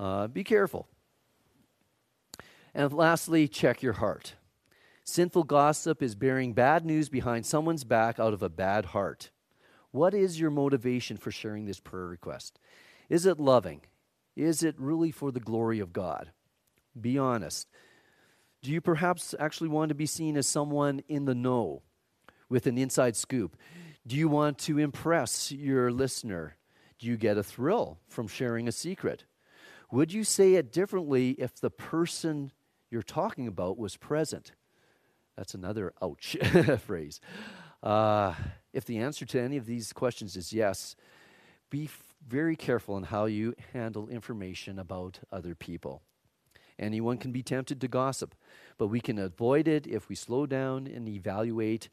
Uh, 0.00 0.26
be 0.26 0.42
careful. 0.42 0.88
And 2.74 2.92
lastly, 2.92 3.48
check 3.48 3.82
your 3.82 3.92
heart. 3.94 4.34
Sinful 5.04 5.44
gossip 5.44 6.02
is 6.02 6.14
bearing 6.14 6.52
bad 6.52 6.86
news 6.86 7.08
behind 7.08 7.44
someone's 7.44 7.84
back 7.84 8.20
out 8.20 8.32
of 8.32 8.42
a 8.42 8.48
bad 8.48 8.86
heart. 8.86 9.30
What 9.90 10.14
is 10.14 10.40
your 10.40 10.50
motivation 10.50 11.16
for 11.16 11.30
sharing 11.30 11.66
this 11.66 11.80
prayer 11.80 12.06
request? 12.06 12.58
Is 13.08 13.26
it 13.26 13.40
loving? 13.40 13.82
Is 14.36 14.62
it 14.62 14.74
really 14.78 15.10
for 15.10 15.32
the 15.32 15.40
glory 15.40 15.80
of 15.80 15.92
God? 15.92 16.30
Be 16.98 17.18
honest. 17.18 17.68
Do 18.62 18.70
you 18.70 18.80
perhaps 18.80 19.34
actually 19.38 19.68
want 19.68 19.88
to 19.88 19.94
be 19.94 20.06
seen 20.06 20.36
as 20.36 20.46
someone 20.46 21.02
in 21.08 21.24
the 21.24 21.34
know 21.34 21.82
with 22.48 22.66
an 22.66 22.78
inside 22.78 23.16
scoop? 23.16 23.56
Do 24.06 24.16
you 24.16 24.28
want 24.28 24.58
to 24.58 24.78
impress 24.78 25.50
your 25.50 25.90
listener? 25.90 26.56
Do 26.98 27.08
you 27.08 27.16
get 27.16 27.36
a 27.36 27.42
thrill 27.42 27.98
from 28.08 28.28
sharing 28.28 28.68
a 28.68 28.72
secret? 28.72 29.24
Would 29.90 30.12
you 30.12 30.22
say 30.22 30.54
it 30.54 30.72
differently 30.72 31.30
if 31.32 31.56
the 31.56 31.70
person 31.70 32.52
you're 32.88 33.02
talking 33.02 33.48
about 33.48 33.76
was 33.76 33.96
present? 33.96 34.52
That's 35.36 35.54
another 35.54 35.92
ouch 36.02 36.36
phrase. 36.86 37.20
Uh, 37.82 38.34
if 38.72 38.84
the 38.84 38.98
answer 38.98 39.24
to 39.26 39.40
any 39.40 39.56
of 39.56 39.66
these 39.66 39.92
questions 39.92 40.36
is 40.36 40.52
yes, 40.52 40.94
be 41.70 41.84
f- 41.84 42.14
very 42.26 42.54
careful 42.54 42.96
in 42.96 43.04
how 43.04 43.24
you 43.24 43.54
handle 43.72 44.08
information 44.08 44.78
about 44.78 45.20
other 45.32 45.54
people. 45.54 46.02
Anyone 46.78 47.18
can 47.18 47.32
be 47.32 47.42
tempted 47.42 47.80
to 47.80 47.88
gossip, 47.88 48.34
but 48.78 48.88
we 48.88 49.00
can 49.00 49.18
avoid 49.18 49.68
it 49.68 49.86
if 49.86 50.08
we 50.08 50.14
slow 50.14 50.46
down 50.46 50.86
and 50.86 51.08
evaluate 51.08 51.88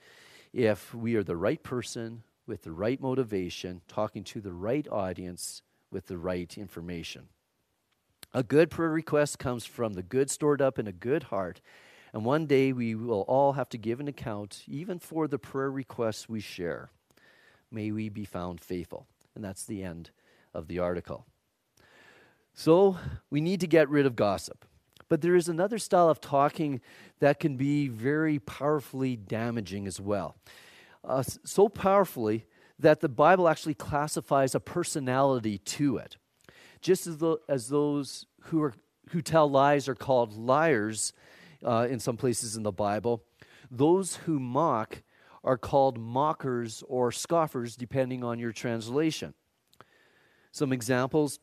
if 0.53 0.93
we 0.93 1.15
are 1.15 1.23
the 1.23 1.35
right 1.35 1.61
person 1.61 2.23
with 2.47 2.63
the 2.63 2.71
right 2.71 2.99
motivation, 2.99 3.81
talking 3.87 4.23
to 4.23 4.41
the 4.41 4.53
right 4.53 4.87
audience 4.91 5.61
with 5.91 6.07
the 6.07 6.17
right 6.17 6.57
information. 6.57 7.27
A 8.33 8.43
good 8.43 8.69
prayer 8.69 8.89
request 8.89 9.39
comes 9.39 9.65
from 9.65 9.93
the 9.93 10.03
good 10.03 10.29
stored 10.29 10.61
up 10.61 10.77
in 10.77 10.87
a 10.87 10.91
good 10.91 11.23
heart. 11.23 11.61
And 12.13 12.25
one 12.25 12.45
day 12.45 12.73
we 12.73 12.95
will 12.95 13.21
all 13.21 13.53
have 13.53 13.69
to 13.69 13.77
give 13.77 13.99
an 13.99 14.07
account, 14.07 14.63
even 14.67 14.99
for 14.99 15.27
the 15.27 15.39
prayer 15.39 15.71
requests 15.71 16.27
we 16.27 16.39
share. 16.39 16.89
May 17.71 17.91
we 17.91 18.09
be 18.09 18.25
found 18.25 18.61
faithful. 18.61 19.05
And 19.35 19.43
that's 19.43 19.65
the 19.65 19.83
end 19.83 20.09
of 20.53 20.67
the 20.67 20.79
article. 20.79 21.25
So 22.53 22.97
we 23.29 23.41
need 23.41 23.59
to 23.61 23.67
get 23.67 23.89
rid 23.89 24.05
of 24.05 24.15
gossip. 24.15 24.65
But 25.07 25.21
there 25.21 25.35
is 25.35 25.49
another 25.49 25.79
style 25.79 26.09
of 26.09 26.21
talking 26.21 26.81
that 27.19 27.39
can 27.39 27.57
be 27.57 27.87
very 27.87 28.39
powerfully 28.39 29.15
damaging 29.15 29.87
as 29.87 29.99
well. 29.99 30.35
Uh, 31.03 31.23
so 31.23 31.69
powerfully 31.69 32.45
that 32.77 33.01
the 33.01 33.09
Bible 33.09 33.47
actually 33.47 33.73
classifies 33.73 34.55
a 34.55 34.59
personality 34.59 35.57
to 35.57 35.97
it. 35.97 36.17
Just 36.81 37.07
as, 37.07 37.17
the, 37.17 37.37
as 37.47 37.69
those 37.69 38.25
who, 38.43 38.61
are, 38.61 38.73
who 39.09 39.21
tell 39.21 39.49
lies 39.49 39.87
are 39.87 39.95
called 39.95 40.33
liars 40.33 41.13
uh, 41.63 41.87
in 41.89 41.99
some 41.99 42.17
places 42.17 42.55
in 42.55 42.63
the 42.63 42.71
Bible, 42.71 43.23
those 43.69 44.15
who 44.17 44.39
mock 44.39 45.01
are 45.43 45.57
called 45.57 45.97
mockers 45.97 46.83
or 46.87 47.11
scoffers, 47.11 47.75
depending 47.75 48.23
on 48.23 48.39
your 48.39 48.51
translation. 48.51 49.33
Some 50.51 50.73
examples 50.73 51.39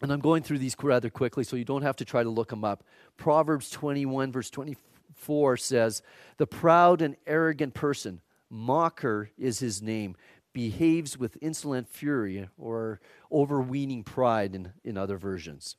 and 0.00 0.12
I'm 0.12 0.20
going 0.20 0.42
through 0.42 0.58
these 0.58 0.76
rather 0.80 1.10
quickly, 1.10 1.44
so 1.44 1.56
you 1.56 1.64
don't 1.64 1.82
have 1.82 1.96
to 1.96 2.04
try 2.04 2.22
to 2.22 2.30
look 2.30 2.50
them 2.50 2.64
up. 2.64 2.84
Proverbs 3.16 3.70
21, 3.70 4.30
verse 4.30 4.50
24 4.50 5.56
says, 5.56 6.02
The 6.36 6.46
proud 6.46 7.02
and 7.02 7.16
arrogant 7.26 7.74
person, 7.74 8.20
mocker 8.48 9.30
is 9.36 9.58
his 9.58 9.82
name, 9.82 10.16
behaves 10.52 11.18
with 11.18 11.36
insolent 11.40 11.88
fury 11.88 12.48
or 12.56 13.00
overweening 13.30 14.04
pride 14.04 14.54
in, 14.54 14.72
in 14.84 14.96
other 14.96 15.16
versions. 15.16 15.76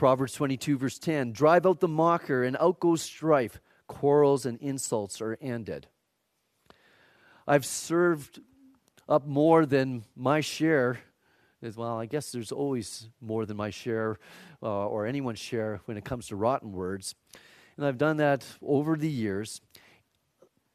Proverbs 0.00 0.32
22, 0.32 0.78
verse 0.78 0.98
10 0.98 1.32
Drive 1.32 1.66
out 1.66 1.80
the 1.80 1.86
mocker, 1.86 2.42
and 2.42 2.56
out 2.58 2.80
goes 2.80 3.02
strife. 3.02 3.60
Quarrels 3.86 4.46
and 4.46 4.58
insults 4.62 5.20
are 5.20 5.36
ended. 5.42 5.88
I've 7.46 7.66
served 7.66 8.40
up 9.10 9.26
more 9.26 9.66
than 9.66 10.04
my 10.16 10.40
share 10.40 11.00
is 11.60 11.76
well, 11.76 11.98
I 11.98 12.06
guess 12.06 12.32
there's 12.32 12.50
always 12.50 13.10
more 13.20 13.44
than 13.44 13.58
my 13.58 13.68
share 13.68 14.18
uh, 14.62 14.86
or 14.86 15.04
anyone's 15.04 15.38
share 15.38 15.82
when 15.84 15.98
it 15.98 16.04
comes 16.06 16.28
to 16.28 16.36
rotten 16.36 16.72
words. 16.72 17.14
And 17.76 17.84
I've 17.84 17.98
done 17.98 18.16
that 18.16 18.46
over 18.62 18.96
the 18.96 19.10
years, 19.10 19.60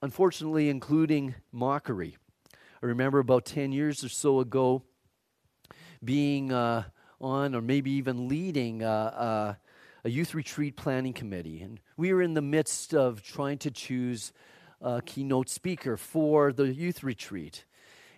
unfortunately, 0.03 0.69
including 0.69 1.33
mockery. 1.51 2.15
I 2.53 2.85
remember 2.85 3.17
about 3.17 3.45
10 3.45 3.71
years 3.71 4.03
or 4.03 4.09
so 4.09 4.39
ago 4.39 4.83
being 6.03 6.51
uh, 6.51 6.83
on 7.25 7.55
or 7.55 7.61
maybe 7.61 7.91
even 7.91 8.27
leading 8.27 8.83
uh, 8.83 8.88
uh, 8.88 9.53
a 10.03 10.09
youth 10.09 10.33
retreat 10.33 10.75
planning 10.77 11.13
committee. 11.13 11.61
And 11.61 11.79
we 11.97 12.13
were 12.13 12.21
in 12.21 12.33
the 12.33 12.41
midst 12.41 12.93
of 12.93 13.23
trying 13.23 13.57
to 13.59 13.71
choose 13.71 14.31
a 14.81 15.01
keynote 15.01 15.49
speaker 15.49 15.97
for 15.97 16.53
the 16.53 16.73
youth 16.73 17.03
retreat 17.03 17.65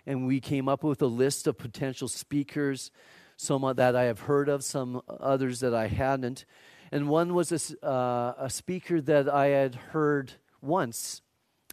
and 0.08 0.26
we 0.26 0.40
came 0.40 0.70
up 0.70 0.84
with 0.84 1.02
a 1.02 1.08
list 1.08 1.46
of 1.48 1.58
potential 1.58 2.08
speakers, 2.08 2.92
some 3.36 3.74
that 3.76 3.96
I 3.96 4.06
have 4.06 4.22
heard 4.22 4.48
of, 4.48 4.64
some 4.64 5.02
others 5.08 5.60
that 5.60 5.76
I 5.76 5.88
hadn't. 5.88 6.46
And 6.94 7.10
one 7.10 7.34
was 7.34 7.52
a, 7.52 7.86
uh, 7.86 8.34
a 8.40 8.50
speaker 8.50 9.02
that 9.02 9.28
I 9.28 9.48
had 9.48 9.76
heard 9.76 10.32
once 10.62 11.22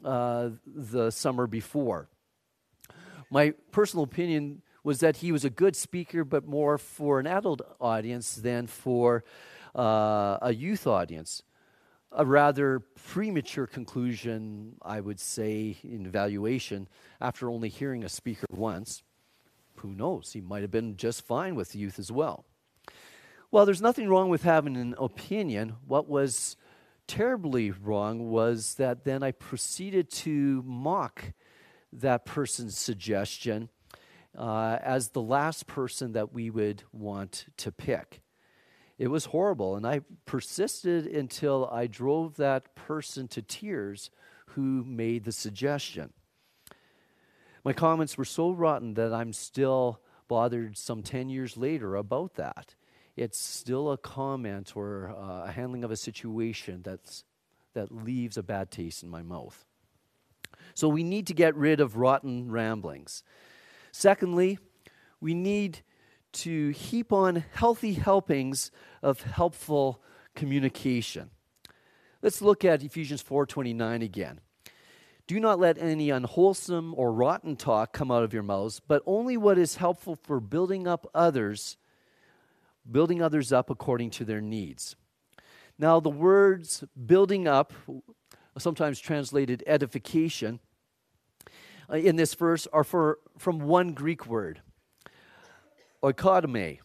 uh, 0.05 0.51
the 0.67 1.13
summer 1.13 1.47
before. 1.47 2.09
My 3.31 3.55
personal 3.71 4.03
opinion 4.03 4.63
was 4.85 5.01
that 5.01 5.17
he 5.17 5.33
was 5.33 5.45
a 5.45 5.51
good 5.51 5.75
speaker, 5.75 6.25
but 6.25 6.47
more 6.47 6.79
for 6.79 7.19
an 7.19 7.27
adult 7.27 7.63
audience 7.81 8.37
than 8.37 8.69
for 8.69 9.25
uh, 9.75 10.39
a 10.41 10.55
youth 10.55 10.87
audience 10.87 11.43
a 12.15 12.25
rather 12.25 12.81
premature 12.81 13.67
conclusion, 13.67 14.77
I 14.83 15.01
would 15.01 15.19
say, 15.19 15.77
in 15.83 16.07
evaluation 16.07 16.89
after 17.21 17.51
only 17.51 17.69
hearing 17.69 18.05
a 18.05 18.09
speaker 18.09 18.47
once. 18.51 19.03
Who 19.77 19.93
knows? 19.93 20.33
He 20.33 20.41
might 20.41 20.63
have 20.63 20.71
been 20.71 20.97
just 20.97 21.27
fine 21.27 21.57
with 21.57 21.75
youth 21.75 21.99
as 21.99 22.13
well. 22.13 22.45
Well, 23.51 23.67
there's 23.67 23.83
nothing 23.83 24.09
wrong 24.09 24.31
with 24.31 24.43
having 24.43 24.77
an 24.77 24.95
opinion. 24.99 25.75
What 25.87 26.09
was 26.09 26.57
terribly 27.07 27.71
wrong 27.71 28.31
was 28.31 28.75
that 28.75 29.05
then 29.05 29.23
I 29.23 29.33
proceeded 29.33 30.11
to 30.11 30.63
mock 30.65 31.33
that 31.93 32.25
person's 32.25 32.79
suggestion 32.79 33.69
uh, 34.37 34.79
as 34.83 35.09
the 35.09 35.23
last 35.23 35.67
person 35.67 36.13
that 36.13 36.33
we 36.33 36.51
would 36.51 36.83
want 36.93 37.47
to 37.59 37.73
pick. 37.73 38.21
It 38.99 39.09
was 39.09 39.27
horrible. 39.27 39.77
And 39.77 39.87
I 39.87 40.01
persisted 40.25 41.07
until 41.07 41.69
I 41.71 41.87
drove 41.87 42.37
that 42.37 42.75
person 42.75 43.29
to 43.29 43.43
tears 43.43 44.11
who 44.47 44.85
made 44.85 45.25
the 45.25 45.33
suggestion. 45.33 46.13
My 47.65 47.73
comments 47.73 48.17
were 48.17 48.25
so 48.25 48.51
rotten 48.51 48.95
that 48.95 49.13
I'm 49.13 49.33
still 49.33 50.01
bothered 50.29 50.77
some 50.77 51.03
10 51.03 51.29
years 51.29 51.57
later 51.57 51.97
about 51.97 52.35
that. 52.35 52.75
It's 53.17 53.39
still 53.39 53.91
a 53.91 53.99
comment 53.99 54.73
or 54.77 55.15
uh, 55.17 55.49
a 55.49 55.53
handling 55.53 55.85
of 55.85 55.91
a 55.91 55.97
situation 55.97 56.83
that's, 56.83 57.25
that 57.75 57.93
leaves 57.93 58.37
a 58.37 58.43
bad 58.43 58.71
taste 58.71 59.03
in 59.03 59.09
my 59.09 59.23
mouth. 59.23 59.65
So 60.75 60.89
we 60.89 61.05
need 61.05 61.27
to 61.29 61.35
get 61.35 61.55
rid 61.57 61.81
of 61.81 61.97
rotten 61.97 62.51
ramblings. 62.51 63.23
Secondly, 63.97 64.59
we 65.21 65.35
need 65.35 65.83
to 66.33 66.71
heap 66.71 67.13
on 67.13 67.45
healthy 67.53 67.93
helpings 67.93 68.73
of 69.05 69.23
helpful 69.23 70.03
communication. 70.35 71.31
Let's 72.21 72.43
look 72.43 72.65
at 72.65 72.83
Ephesians 72.83 73.23
4:29 73.23 74.03
again. 74.03 74.41
Do 75.29 75.39
not 75.39 75.61
let 75.61 75.79
any 75.79 76.11
unwholesome 76.11 76.93
or 76.97 77.13
rotten 77.13 77.55
talk 77.55 77.93
come 77.93 78.11
out 78.11 78.25
of 78.25 78.35
your 78.35 78.43
mouths, 78.43 78.81
but 78.81 79.01
only 79.07 79.37
what 79.37 79.59
is 79.59 79.77
helpful 79.77 80.17
for 80.17 80.41
building 80.41 80.89
up 80.89 81.07
others, 81.15 81.77
building 82.91 83.23
others 83.23 83.53
up 83.53 83.71
according 83.71 84.11
to 84.11 84.25
their 84.25 84.41
needs. 84.41 84.97
Now, 85.79 86.01
the 86.01 86.11
words 86.11 86.83
building 87.07 87.47
up, 87.47 87.73
sometimes 88.59 88.99
translated 88.99 89.63
edification, 89.69 90.59
Uh, 91.91 91.97
in 91.97 92.17
this 92.17 92.35
verse 92.35 92.67
are 92.73 92.85
for, 92.85 93.19
from 93.39 93.61
one 93.61 93.93
Greek 93.93 94.27
word, 94.27 94.61
oikodomai. 96.03 96.79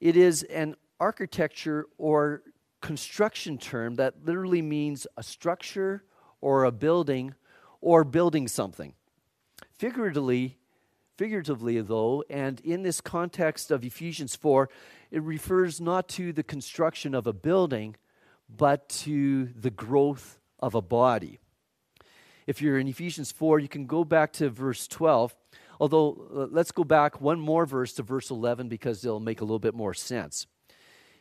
It 0.00 0.16
is 0.16 0.42
an 0.44 0.76
architecture 1.00 1.86
or 1.98 2.42
construction 2.80 3.58
term 3.58 3.96
that 3.96 4.24
literally 4.24 4.62
means 4.62 5.06
a 5.16 5.22
structure 5.22 6.04
or 6.40 6.64
a 6.64 6.72
building 6.72 7.34
or 7.80 8.04
building 8.04 8.48
something. 8.48 8.94
Figuratively, 9.78 10.58
figuratively 11.16 11.80
though, 11.80 12.22
and 12.30 12.60
in 12.60 12.82
this 12.82 13.00
context 13.00 13.70
of 13.70 13.84
Ephesians 13.84 14.36
4, 14.36 14.68
it 15.10 15.22
refers 15.22 15.80
not 15.80 16.08
to 16.10 16.32
the 16.32 16.42
construction 16.42 17.14
of 17.14 17.26
a 17.26 17.32
building, 17.32 17.96
but 18.48 18.88
to 18.88 19.46
the 19.46 19.70
growth 19.70 20.38
of 20.60 20.74
a 20.74 20.82
body. 20.82 21.40
If 22.46 22.62
you're 22.62 22.78
in 22.78 22.88
Ephesians 22.88 23.32
4, 23.32 23.58
you 23.58 23.68
can 23.68 23.86
go 23.86 24.04
back 24.04 24.32
to 24.34 24.48
verse 24.50 24.86
12 24.86 25.34
Although, 25.80 26.28
uh, 26.34 26.46
let's 26.50 26.72
go 26.72 26.84
back 26.84 27.20
one 27.20 27.40
more 27.40 27.66
verse 27.66 27.92
to 27.94 28.02
verse 28.02 28.30
11 28.30 28.68
because 28.68 29.04
it'll 29.04 29.20
make 29.20 29.40
a 29.40 29.44
little 29.44 29.58
bit 29.58 29.74
more 29.74 29.94
sense. 29.94 30.46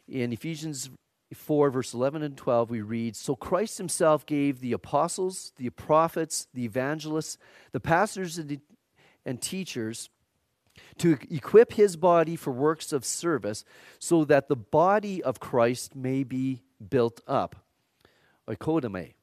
In 0.07 0.31
Ephesians 0.31 0.89
4, 1.33 1.69
verse 1.69 1.93
11 1.93 2.21
and 2.23 2.37
12, 2.37 2.69
we 2.69 2.81
read 2.81 3.15
So 3.15 3.35
Christ 3.35 3.77
himself 3.77 4.25
gave 4.25 4.59
the 4.59 4.71
apostles, 4.71 5.51
the 5.57 5.69
prophets, 5.71 6.47
the 6.53 6.63
evangelists, 6.63 7.37
the 7.71 7.79
pastors, 7.79 8.39
and 9.25 9.41
teachers 9.41 10.09
to 10.97 11.17
equip 11.31 11.73
his 11.73 11.95
body 11.95 12.35
for 12.35 12.51
works 12.51 12.93
of 12.93 13.05
service 13.05 13.63
so 13.97 14.25
that 14.25 14.47
the 14.47 14.55
body 14.55 15.23
of 15.23 15.39
Christ 15.39 15.95
may 15.95 16.23
be 16.23 16.61
built 16.89 17.21
up. 17.27 17.55
Oikodome. 18.47 19.13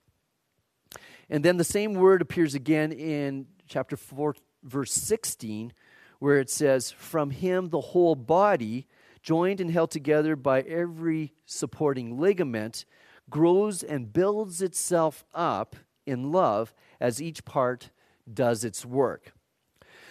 And 1.33 1.43
then 1.43 1.57
the 1.57 1.65
same 1.65 1.95
word 1.95 2.21
appears 2.21 2.55
again 2.55 2.93
in 2.93 3.47
chapter 3.67 3.97
4, 3.97 4.37
verse 4.65 4.93
16, 4.93 5.73
where 6.19 6.39
it 6.39 6.51
says, 6.51 6.91
From 6.91 7.31
him 7.31 7.71
the 7.71 7.81
whole 7.81 8.15
body, 8.15 8.87
joined 9.23 9.59
and 9.59 9.71
held 9.71 9.91
together 9.91 10.37
by 10.37 10.61
every 10.61 11.33
supporting 11.47 12.21
ligament, 12.21 12.85
grows 13.31 13.83
and 13.83 14.13
builds 14.13 14.61
itself 14.61 15.25
up 15.33 15.75
in 16.05 16.33
love 16.33 16.75
as 17.01 17.23
each 17.23 17.47
part 17.47 17.89
does 18.31 18.63
its 18.63 18.85
work. 18.85 19.33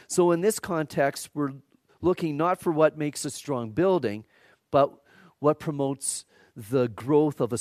So, 0.08 0.32
in 0.32 0.42
this 0.42 0.58
context, 0.58 1.30
we're 1.36 1.54
looking 2.02 2.36
not 2.36 2.60
for 2.60 2.72
what 2.72 2.98
makes 2.98 3.26
a 3.26 3.30
strong 3.30 3.70
building, 3.70 4.26
but 4.72 4.92
what 5.38 5.60
promotes 5.60 6.26
the 6.56 6.88
growth 6.88 7.40
of 7.40 7.54
a, 7.54 7.60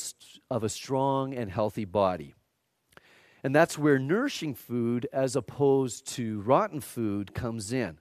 of 0.51 0.65
a 0.65 0.71
strong 0.71 1.35
and 1.35 1.51
healthy 1.51 1.85
body. 1.85 2.35
And 3.43 3.55
that's 3.55 3.79
where 3.79 3.99
nourishing 3.99 4.55
food, 4.55 5.09
as 5.13 5.37
opposed 5.37 6.07
to 6.15 6.41
rotten 6.41 6.81
food, 6.81 7.35
comes 7.35 7.73
in. 7.73 7.99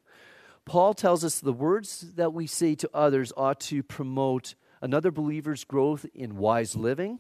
Paul 0.66 0.94
tells 0.94 1.24
us 1.24 1.40
the 1.40 1.54
words 1.54 2.14
that 2.16 2.34
we 2.34 2.46
say 2.46 2.76
to 2.76 2.90
others 2.94 3.34
ought 3.36 3.60
to 3.62 3.82
promote 3.82 4.56
another 4.82 5.12
believer's 5.12 5.64
growth 5.64 6.06
in 6.14 6.38
wise 6.38 6.76
living, 6.76 7.20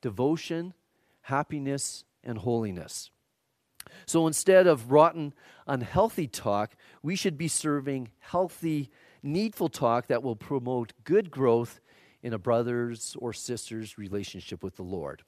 devotion, 0.00 0.74
happiness, 1.22 2.04
and 2.22 2.38
holiness. 2.38 3.10
So 4.06 4.26
instead 4.26 4.66
of 4.66 4.90
rotten, 4.90 5.34
unhealthy 5.66 6.26
talk, 6.26 6.76
we 7.02 7.16
should 7.16 7.36
be 7.36 7.48
serving 7.48 8.10
healthy, 8.18 8.90
needful 9.22 9.68
talk 9.68 10.06
that 10.08 10.22
will 10.22 10.36
promote 10.36 10.92
good 11.04 11.30
growth 11.30 11.80
in 12.22 12.32
a 12.32 12.38
brother's 12.38 13.16
or 13.18 13.32
sister's 13.32 13.98
relationship 13.98 14.62
with 14.62 14.76
the 14.76 14.82
Lord. 14.82 15.22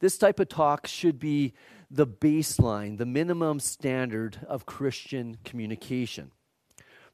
This 0.00 0.16
type 0.16 0.40
of 0.40 0.48
talk 0.48 0.86
should 0.86 1.18
be 1.18 1.52
the 1.90 2.06
baseline, 2.06 2.96
the 2.96 3.06
minimum 3.06 3.60
standard 3.60 4.38
of 4.48 4.66
Christian 4.66 5.36
communication. 5.44 6.32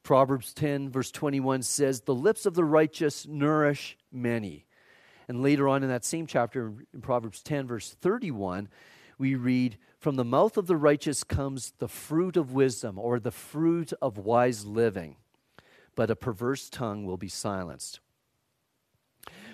Proverbs 0.05 0.55
10, 0.55 0.91
verse 0.91 1.11
21 1.11 1.63
says, 1.63 2.03
The 2.03 2.15
lips 2.15 2.47
of 2.47 2.55
the 2.55 2.65
righteous 2.65 3.27
nourish 3.27 3.99
many. 4.13 4.67
And 5.27 5.43
later 5.43 5.69
on 5.69 5.83
in 5.83 5.89
that 5.89 6.05
same 6.05 6.29
chapter, 6.29 6.73
in 6.95 7.01
Proverbs 7.01 7.43
10, 7.43 7.67
verse 7.67 7.97
31, 8.01 8.69
we 9.19 9.35
read, 9.35 9.79
From 9.99 10.15
the 10.15 10.25
mouth 10.25 10.57
of 10.57 10.69
the 10.69 10.77
righteous 10.77 11.25
comes 11.25 11.73
the 11.79 11.89
fruit 11.89 12.37
of 12.37 12.53
wisdom, 12.53 13.01
or 13.01 13.19
the 13.19 13.33
fruit 13.33 13.93
of 14.01 14.17
wise 14.17 14.65
living, 14.65 15.17
but 15.97 16.11
a 16.11 16.15
perverse 16.15 16.71
tongue 16.71 17.05
will 17.05 17.17
be 17.17 17.29
silenced. 17.29 17.99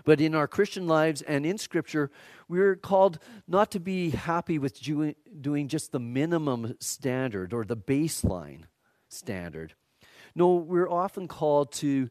But 0.05 0.21
in 0.21 0.35
our 0.35 0.49
Christian 0.49 0.87
lives 0.87 1.23
and 1.23 1.47
in 1.47 1.59
Scripture, 1.59 2.11
we're 2.49 2.77
called 2.77 3.19
not 3.47 3.71
to 3.73 3.81
be 3.81 4.11
happy 4.11 4.59
with 4.59 4.81
doing 4.81 5.69
just 5.69 5.93
the 5.93 6.01
minimum 6.01 6.77
standard 6.81 7.53
or 7.53 7.65
the 7.65 7.77
baseline 7.77 8.65
standard. 9.09 9.75
No, 10.35 10.55
we're 10.55 10.91
often 10.91 11.29
called 11.29 11.73
to 11.73 12.11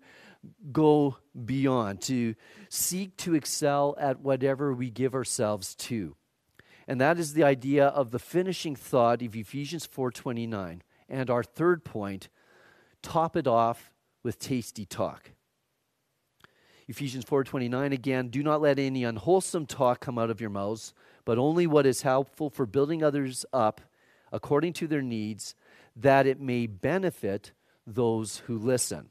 go 0.71 1.17
beyond, 1.45 2.01
to 2.01 2.35
seek 2.69 3.17
to 3.17 3.35
excel 3.35 3.95
at 3.99 4.21
whatever 4.21 4.73
we 4.73 4.89
give 4.89 5.13
ourselves 5.13 5.75
to. 5.75 6.15
And 6.87 6.99
that 6.99 7.19
is 7.19 7.33
the 7.33 7.43
idea 7.43 7.87
of 7.87 8.11
the 8.11 8.19
finishing 8.19 8.75
thought 8.75 9.21
of 9.21 9.35
Ephesians 9.35 9.85
4:29. 9.85 10.81
And 11.07 11.29
our 11.29 11.43
third 11.43 11.83
point, 11.83 12.29
top 13.01 13.35
it 13.35 13.47
off 13.47 13.91
with 14.23 14.39
tasty 14.39 14.85
talk. 14.85 15.31
Ephesians 16.87 17.25
4:29 17.25 17.93
again, 17.93 18.29
do 18.29 18.43
not 18.43 18.61
let 18.61 18.79
any 18.79 19.03
unwholesome 19.03 19.65
talk 19.65 19.99
come 19.99 20.17
out 20.17 20.29
of 20.29 20.41
your 20.41 20.49
mouths, 20.49 20.93
but 21.25 21.37
only 21.37 21.67
what 21.67 21.85
is 21.85 22.01
helpful 22.01 22.49
for 22.49 22.65
building 22.65 23.03
others 23.03 23.45
up 23.53 23.81
according 24.31 24.73
to 24.73 24.87
their 24.87 25.01
needs, 25.01 25.55
that 25.95 26.25
it 26.25 26.39
may 26.39 26.65
benefit 26.65 27.51
those 27.85 28.37
who 28.47 28.57
listen. 28.57 29.09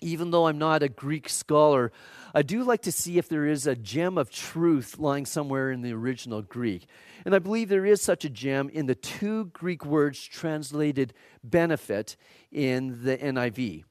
Even 0.00 0.30
though 0.30 0.46
I'm 0.46 0.58
not 0.58 0.82
a 0.82 0.88
Greek 0.88 1.28
scholar, 1.28 1.90
I 2.32 2.42
do 2.42 2.62
like 2.62 2.82
to 2.82 2.92
see 2.92 3.18
if 3.18 3.28
there 3.28 3.46
is 3.46 3.66
a 3.66 3.74
gem 3.74 4.16
of 4.16 4.30
truth 4.30 4.96
lying 4.98 5.26
somewhere 5.26 5.72
in 5.72 5.82
the 5.82 5.92
original 5.92 6.40
Greek. 6.40 6.86
And 7.24 7.34
I 7.34 7.40
believe 7.40 7.68
there 7.68 7.84
is 7.84 8.00
such 8.00 8.24
a 8.24 8.30
gem 8.30 8.68
in 8.68 8.86
the 8.86 8.94
two 8.94 9.46
Greek 9.46 9.84
words 9.84 10.22
translated 10.24 11.14
benefit 11.42 12.16
in 12.52 13.02
the 13.02 13.18
NIV. 13.18 13.84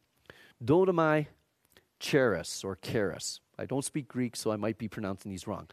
Dodomai 0.64 1.28
charis 2.00 2.64
or 2.64 2.76
charis. 2.76 3.40
I 3.58 3.66
don't 3.66 3.86
speak 3.86 4.08
Greek, 4.08 4.36
so 4.36 4.52
I 4.52 4.56
might 4.56 4.78
be 4.78 4.88
pronouncing 4.88 5.32
these 5.32 5.48
wrong. 5.48 5.68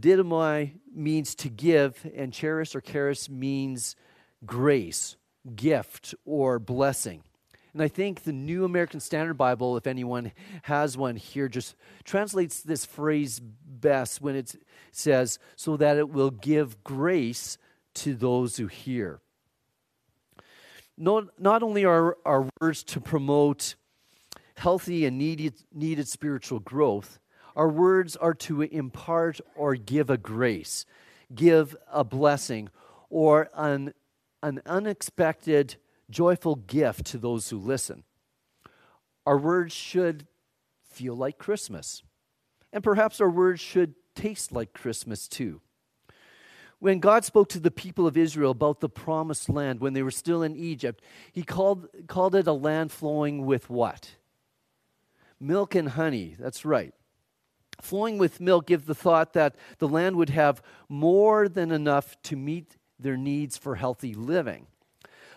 Didomai 0.00 0.72
means 0.94 1.34
to 1.36 1.48
give, 1.48 2.06
and 2.14 2.32
charis 2.32 2.74
or 2.74 2.80
charis 2.80 3.28
means 3.28 3.96
grace, 4.44 5.16
gift, 5.54 6.14
or 6.24 6.58
blessing. 6.58 7.22
And 7.72 7.82
I 7.82 7.88
think 7.88 8.22
the 8.22 8.32
New 8.32 8.64
American 8.64 8.98
Standard 8.98 9.34
Bible, 9.34 9.76
if 9.76 9.86
anyone 9.86 10.32
has 10.62 10.96
one 10.96 11.16
here, 11.16 11.48
just 11.48 11.76
translates 12.02 12.60
this 12.60 12.84
phrase 12.84 13.40
best 13.40 14.20
when 14.20 14.34
it 14.34 14.56
says, 14.90 15.38
so 15.54 15.76
that 15.76 15.96
it 15.96 16.08
will 16.08 16.30
give 16.30 16.82
grace 16.82 17.58
to 17.94 18.14
those 18.14 18.56
who 18.56 18.66
hear. 18.66 19.20
Not, 20.96 21.38
not 21.38 21.62
only 21.62 21.84
are 21.84 22.16
our 22.24 22.48
words 22.60 22.82
to 22.84 23.00
promote 23.00 23.76
healthy 24.58 25.06
and 25.06 25.16
needed, 25.16 25.54
needed 25.72 26.08
spiritual 26.08 26.58
growth, 26.58 27.18
our 27.56 27.68
words 27.68 28.16
are 28.16 28.34
to 28.34 28.62
impart 28.62 29.40
or 29.54 29.74
give 29.74 30.10
a 30.10 30.18
grace, 30.18 30.84
give 31.34 31.76
a 31.92 32.04
blessing, 32.04 32.68
or 33.08 33.48
an, 33.54 33.94
an 34.42 34.60
unexpected, 34.66 35.76
joyful 36.10 36.56
gift 36.56 37.06
to 37.06 37.18
those 37.18 37.50
who 37.50 37.58
listen. 37.58 38.02
Our 39.26 39.38
words 39.38 39.72
should 39.72 40.26
feel 40.90 41.14
like 41.14 41.38
Christmas. 41.38 42.02
And 42.72 42.82
perhaps 42.82 43.20
our 43.20 43.30
words 43.30 43.60
should 43.60 43.94
taste 44.14 44.52
like 44.52 44.72
Christmas 44.72 45.28
too. 45.28 45.60
When 46.80 47.00
God 47.00 47.24
spoke 47.24 47.48
to 47.50 47.60
the 47.60 47.70
people 47.70 48.06
of 48.06 48.16
Israel 48.16 48.52
about 48.52 48.80
the 48.80 48.88
promised 48.88 49.48
land 49.48 49.80
when 49.80 49.94
they 49.94 50.02
were 50.02 50.12
still 50.12 50.42
in 50.42 50.54
Egypt, 50.56 51.02
he 51.32 51.42
called, 51.42 51.88
called 52.06 52.34
it 52.34 52.46
a 52.46 52.52
land 52.52 52.92
flowing 52.92 53.46
with 53.46 53.68
what? 53.68 54.12
Milk 55.40 55.74
and 55.74 55.90
honey, 55.90 56.36
that's 56.38 56.64
right. 56.64 56.94
Flowing 57.80 58.18
with 58.18 58.40
milk 58.40 58.66
give 58.66 58.86
the 58.86 58.94
thought 58.94 59.34
that 59.34 59.54
the 59.78 59.88
land 59.88 60.16
would 60.16 60.30
have 60.30 60.62
more 60.88 61.48
than 61.48 61.70
enough 61.70 62.20
to 62.22 62.36
meet 62.36 62.76
their 62.98 63.16
needs 63.16 63.56
for 63.56 63.76
healthy 63.76 64.14
living. 64.14 64.66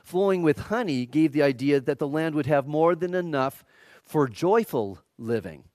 Flowing 0.03 0.41
with 0.41 0.57
honey 0.57 1.05
gave 1.05 1.33
the 1.33 1.43
idea 1.43 1.79
that 1.79 1.99
the 1.99 2.07
land 2.07 2.33
would 2.33 2.47
have 2.47 2.67
more 2.67 2.95
than 2.95 3.13
enough 3.13 3.63
for 4.03 4.27
joyful 4.27 4.99
living. 5.17 5.65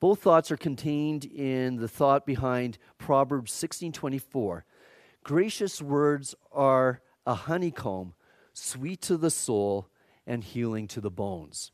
Both 0.00 0.22
thoughts 0.22 0.50
are 0.50 0.56
contained 0.56 1.24
in 1.24 1.76
the 1.76 1.88
thought 1.88 2.24
behind 2.24 2.78
Proverbs 2.98 3.52
16:24. 3.52 4.64
Gracious 5.22 5.82
words 5.82 6.34
are 6.52 7.02
a 7.26 7.34
honeycomb, 7.34 8.14
sweet 8.52 9.02
to 9.02 9.16
the 9.16 9.30
soul 9.30 9.88
and 10.26 10.42
healing 10.42 10.86
to 10.88 11.00
the 11.00 11.10
bones. 11.10 11.72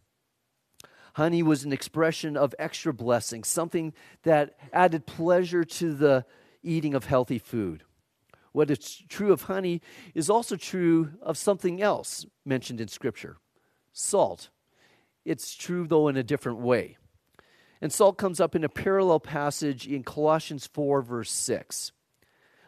Honey 1.14 1.42
was 1.42 1.64
an 1.64 1.72
expression 1.72 2.36
of 2.36 2.54
extra 2.58 2.92
blessing, 2.92 3.44
something 3.44 3.92
that 4.22 4.58
added 4.72 5.06
pleasure 5.06 5.64
to 5.64 5.92
the 5.92 6.24
eating 6.62 6.94
of 6.94 7.04
healthy 7.04 7.38
food. 7.38 7.82
What 8.52 8.70
is 8.70 9.02
true 9.08 9.32
of 9.32 9.42
honey 9.42 9.80
is 10.14 10.30
also 10.30 10.56
true 10.56 11.12
of 11.20 11.38
something 11.38 11.82
else 11.82 12.26
mentioned 12.44 12.80
in 12.80 12.88
Scripture 12.88 13.38
salt. 13.94 14.48
It's 15.24 15.54
true, 15.54 15.86
though, 15.86 16.08
in 16.08 16.16
a 16.16 16.22
different 16.22 16.58
way. 16.58 16.96
And 17.80 17.92
salt 17.92 18.16
comes 18.16 18.40
up 18.40 18.54
in 18.54 18.64
a 18.64 18.68
parallel 18.68 19.20
passage 19.20 19.86
in 19.86 20.02
Colossians 20.02 20.66
4, 20.66 21.02
verse 21.02 21.30
6. 21.30 21.92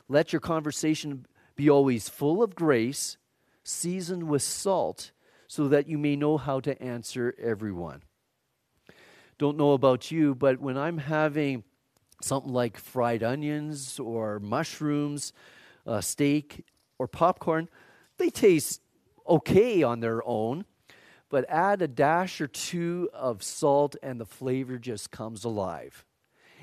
Let 0.08 0.32
your 0.32 0.40
conversation 0.40 1.26
be 1.56 1.70
always 1.70 2.08
full 2.08 2.42
of 2.42 2.54
grace, 2.54 3.16
seasoned 3.62 4.24
with 4.24 4.42
salt, 4.42 5.12
so 5.46 5.68
that 5.68 5.88
you 5.88 5.98
may 5.98 6.16
know 6.16 6.36
how 6.36 6.60
to 6.60 6.80
answer 6.82 7.34
everyone. 7.40 8.02
Don't 9.38 9.56
know 9.56 9.72
about 9.72 10.10
you, 10.10 10.34
but 10.34 10.60
when 10.60 10.76
I'm 10.76 10.98
having 10.98 11.64
something 12.22 12.52
like 12.52 12.76
fried 12.76 13.22
onions 13.22 13.98
or 13.98 14.38
mushrooms, 14.40 15.32
uh, 15.86 16.00
steak, 16.00 16.64
or 16.98 17.08
popcorn, 17.08 17.68
they 18.18 18.30
taste 18.30 18.80
okay 19.28 19.82
on 19.82 20.00
their 20.00 20.26
own, 20.26 20.64
but 21.28 21.44
add 21.48 21.82
a 21.82 21.88
dash 21.88 22.40
or 22.40 22.46
two 22.46 23.10
of 23.12 23.42
salt 23.42 23.96
and 24.02 24.20
the 24.20 24.26
flavor 24.26 24.78
just 24.78 25.10
comes 25.10 25.44
alive. 25.44 26.04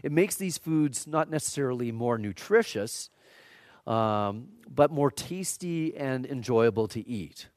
It 0.01 0.11
makes 0.11 0.35
these 0.35 0.57
foods 0.57 1.05
not 1.05 1.29
necessarily 1.29 1.91
more 1.91 2.17
nutritious, 2.17 3.09
um, 3.85 4.49
but 4.69 4.91
more 4.91 5.11
tasty 5.11 5.95
and 5.95 6.25
enjoyable 6.25 6.87
to 6.89 7.07
eat? 7.07 7.47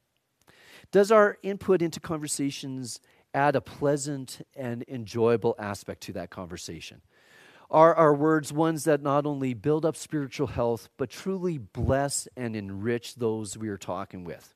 Does 0.91 1.11
our 1.11 1.37
input 1.43 1.81
into 1.81 1.99
conversations 1.99 2.99
add 3.35 3.55
a 3.55 3.61
pleasant 3.61 4.45
and 4.55 4.83
enjoyable 4.87 5.55
aspect 5.59 6.01
to 6.03 6.13
that 6.13 6.29
conversation? 6.29 7.01
Are 7.69 7.93
our 7.93 8.13
words 8.13 8.53
ones 8.53 8.83
that 8.83 9.01
not 9.01 9.25
only 9.25 9.53
build 9.53 9.85
up 9.85 9.95
spiritual 9.95 10.47
health, 10.47 10.89
but 10.97 11.09
truly 11.09 11.57
bless 11.57 12.27
and 12.37 12.55
enrich 12.55 13.15
those 13.15 13.57
we 13.57 13.69
are 13.69 13.77
talking 13.77 14.23
with? 14.23 14.53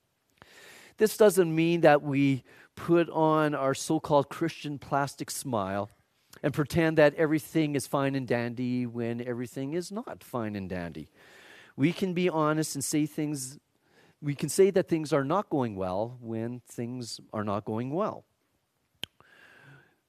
This 0.97 1.17
doesn't 1.17 1.53
mean 1.53 1.81
that 1.81 2.01
we 2.01 2.43
put 2.75 3.09
on 3.09 3.55
our 3.55 3.73
so 3.73 3.99
called 3.99 4.29
Christian 4.29 4.77
plastic 4.77 5.31
smile 5.31 5.89
and 6.43 6.53
pretend 6.53 6.97
that 6.97 7.15
everything 7.15 7.75
is 7.75 7.87
fine 7.87 8.15
and 8.15 8.27
dandy 8.27 8.85
when 8.85 9.21
everything 9.21 9.73
is 9.73 9.91
not 9.91 10.23
fine 10.23 10.55
and 10.55 10.69
dandy. 10.69 11.09
We 11.75 11.93
can 11.93 12.13
be 12.13 12.29
honest 12.29 12.75
and 12.75 12.83
say 12.83 13.05
things, 13.05 13.57
we 14.21 14.35
can 14.35 14.49
say 14.49 14.69
that 14.71 14.87
things 14.87 15.11
are 15.11 15.23
not 15.23 15.49
going 15.49 15.75
well 15.75 16.17
when 16.21 16.61
things 16.67 17.19
are 17.33 17.43
not 17.43 17.65
going 17.65 17.91
well. 17.91 18.25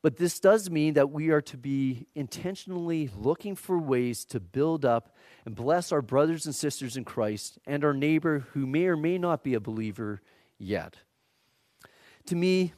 But 0.03 0.17
this 0.17 0.41
does 0.41 0.71
mean 0.71 0.95
that 0.95 1.11
we 1.11 1.29
are 1.29 1.43
to 1.43 1.59
be 1.59 2.07
intentionally 2.15 3.11
looking 3.15 3.55
for 3.55 3.79
ways 3.79 4.25
to 4.27 4.41
build 4.41 4.85
up 4.85 5.15
and 5.45 5.55
bless 5.55 5.93
our 5.93 6.01
brothers 6.01 6.47
and 6.47 6.55
sisters 6.55 6.97
in 6.97 7.05
Christ 7.05 7.59
and 7.67 7.85
our 7.85 7.93
neighbor 7.93 8.47
who 8.53 8.67
may 8.67 8.87
or 8.87 8.97
may 8.97 9.19
not 9.19 9.45
be 9.45 9.53
a 9.53 9.61
believer 9.61 10.23
yet. 10.59 10.97
To 12.27 12.37
me, 12.37 12.73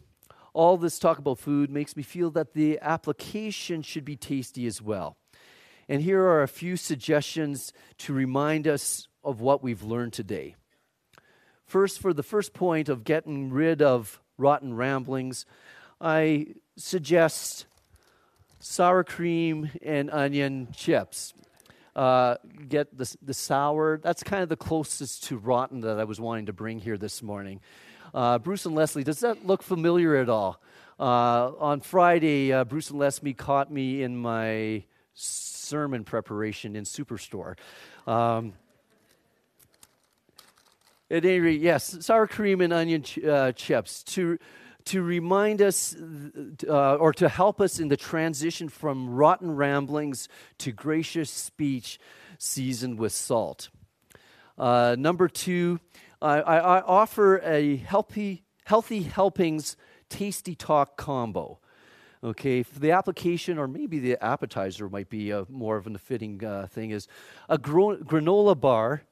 all 0.52 0.76
this 0.76 0.98
talk 0.98 1.18
about 1.18 1.38
food 1.38 1.70
makes 1.70 1.96
me 1.96 2.02
feel 2.02 2.30
that 2.32 2.54
the 2.54 2.78
application 2.82 3.82
should 3.82 4.04
be 4.04 4.16
tasty 4.16 4.66
as 4.66 4.82
well. 4.82 5.16
And 5.88 6.02
here 6.02 6.22
are 6.22 6.42
a 6.42 6.48
few 6.48 6.76
suggestions 6.76 7.72
to 7.98 8.12
remind 8.12 8.66
us 8.66 9.08
of 9.24 9.40
what 9.40 9.62
we've 9.62 9.82
learned 9.82 10.12
today. 10.12 10.56
First, 11.64 12.00
for 12.00 12.12
the 12.12 12.22
first 12.22 12.52
point 12.52 12.88
of 12.88 13.04
getting 13.04 13.50
rid 13.52 13.80
of 13.80 14.20
rotten 14.36 14.74
ramblings, 14.74 15.46
I 16.00 16.54
suggest 16.76 17.66
sour 18.60 19.04
cream 19.04 19.70
and 19.82 20.10
onion 20.10 20.68
chips. 20.74 21.34
Uh, 21.94 22.36
get 22.68 22.96
the, 22.96 23.16
the 23.20 23.34
sour, 23.34 23.98
that's 24.02 24.22
kind 24.22 24.42
of 24.42 24.48
the 24.48 24.56
closest 24.56 25.24
to 25.24 25.36
rotten 25.36 25.80
that 25.82 26.00
I 26.00 26.04
was 26.04 26.18
wanting 26.18 26.46
to 26.46 26.52
bring 26.52 26.78
here 26.78 26.96
this 26.96 27.22
morning. 27.22 27.60
Uh, 28.14 28.38
Bruce 28.38 28.64
and 28.64 28.74
Leslie, 28.74 29.04
does 29.04 29.20
that 29.20 29.46
look 29.46 29.62
familiar 29.62 30.16
at 30.16 30.30
all? 30.30 30.60
Uh, 30.98 31.52
on 31.58 31.80
Friday, 31.80 32.52
uh, 32.52 32.64
Bruce 32.64 32.90
and 32.90 32.98
Leslie 32.98 33.34
caught 33.34 33.70
me 33.70 34.02
in 34.02 34.16
my 34.16 34.84
sermon 35.14 36.04
preparation 36.04 36.76
in 36.76 36.84
Superstore. 36.84 37.56
Um, 38.06 38.54
at 41.10 41.24
any 41.24 41.40
rate, 41.40 41.60
yes, 41.60 41.96
sour 42.00 42.26
cream 42.26 42.62
and 42.62 42.72
onion 42.72 43.02
ch- 43.02 43.18
uh, 43.18 43.52
chips 43.52 44.02
to 44.04 44.38
to 44.86 45.02
remind 45.02 45.62
us 45.62 45.94
uh, 46.68 46.94
or 46.96 47.12
to 47.14 47.28
help 47.28 47.60
us 47.60 47.78
in 47.78 47.88
the 47.88 47.96
transition 47.96 48.68
from 48.68 49.10
rotten 49.10 49.54
ramblings 49.54 50.28
to 50.58 50.72
gracious 50.72 51.30
speech 51.30 51.98
seasoned 52.38 52.98
with 52.98 53.12
salt. 53.12 53.68
Uh, 54.58 54.96
number 54.98 55.28
two, 55.28 55.80
I, 56.20 56.40
I, 56.40 56.80
offer 56.82 57.38
a 57.38 57.76
healthy, 57.76 58.44
healthy 58.64 59.02
helpings 59.02 59.76
tasty 60.08 60.54
talk 60.54 60.96
combo. 60.96 61.58
Okay, 62.24 62.62
the 62.62 62.92
application, 62.92 63.58
or 63.58 63.66
maybe 63.66 63.98
the 63.98 64.22
appetizer 64.22 64.88
might 64.88 65.08
be 65.08 65.30
a, 65.30 65.44
more 65.48 65.76
of 65.76 65.88
a 65.88 65.98
fitting 65.98 66.44
uh, 66.44 66.68
thing, 66.68 66.90
is 66.90 67.08
a 67.48 67.58
gro- 67.58 67.96
granola 67.96 68.58
bar. 68.58 69.02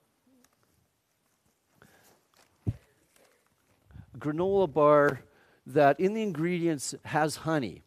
Granola 4.16 4.72
bar 4.72 5.22
that 5.66 5.98
in 6.00 6.14
the 6.14 6.22
ingredients 6.22 6.94
has 7.04 7.36
honey. 7.36 7.82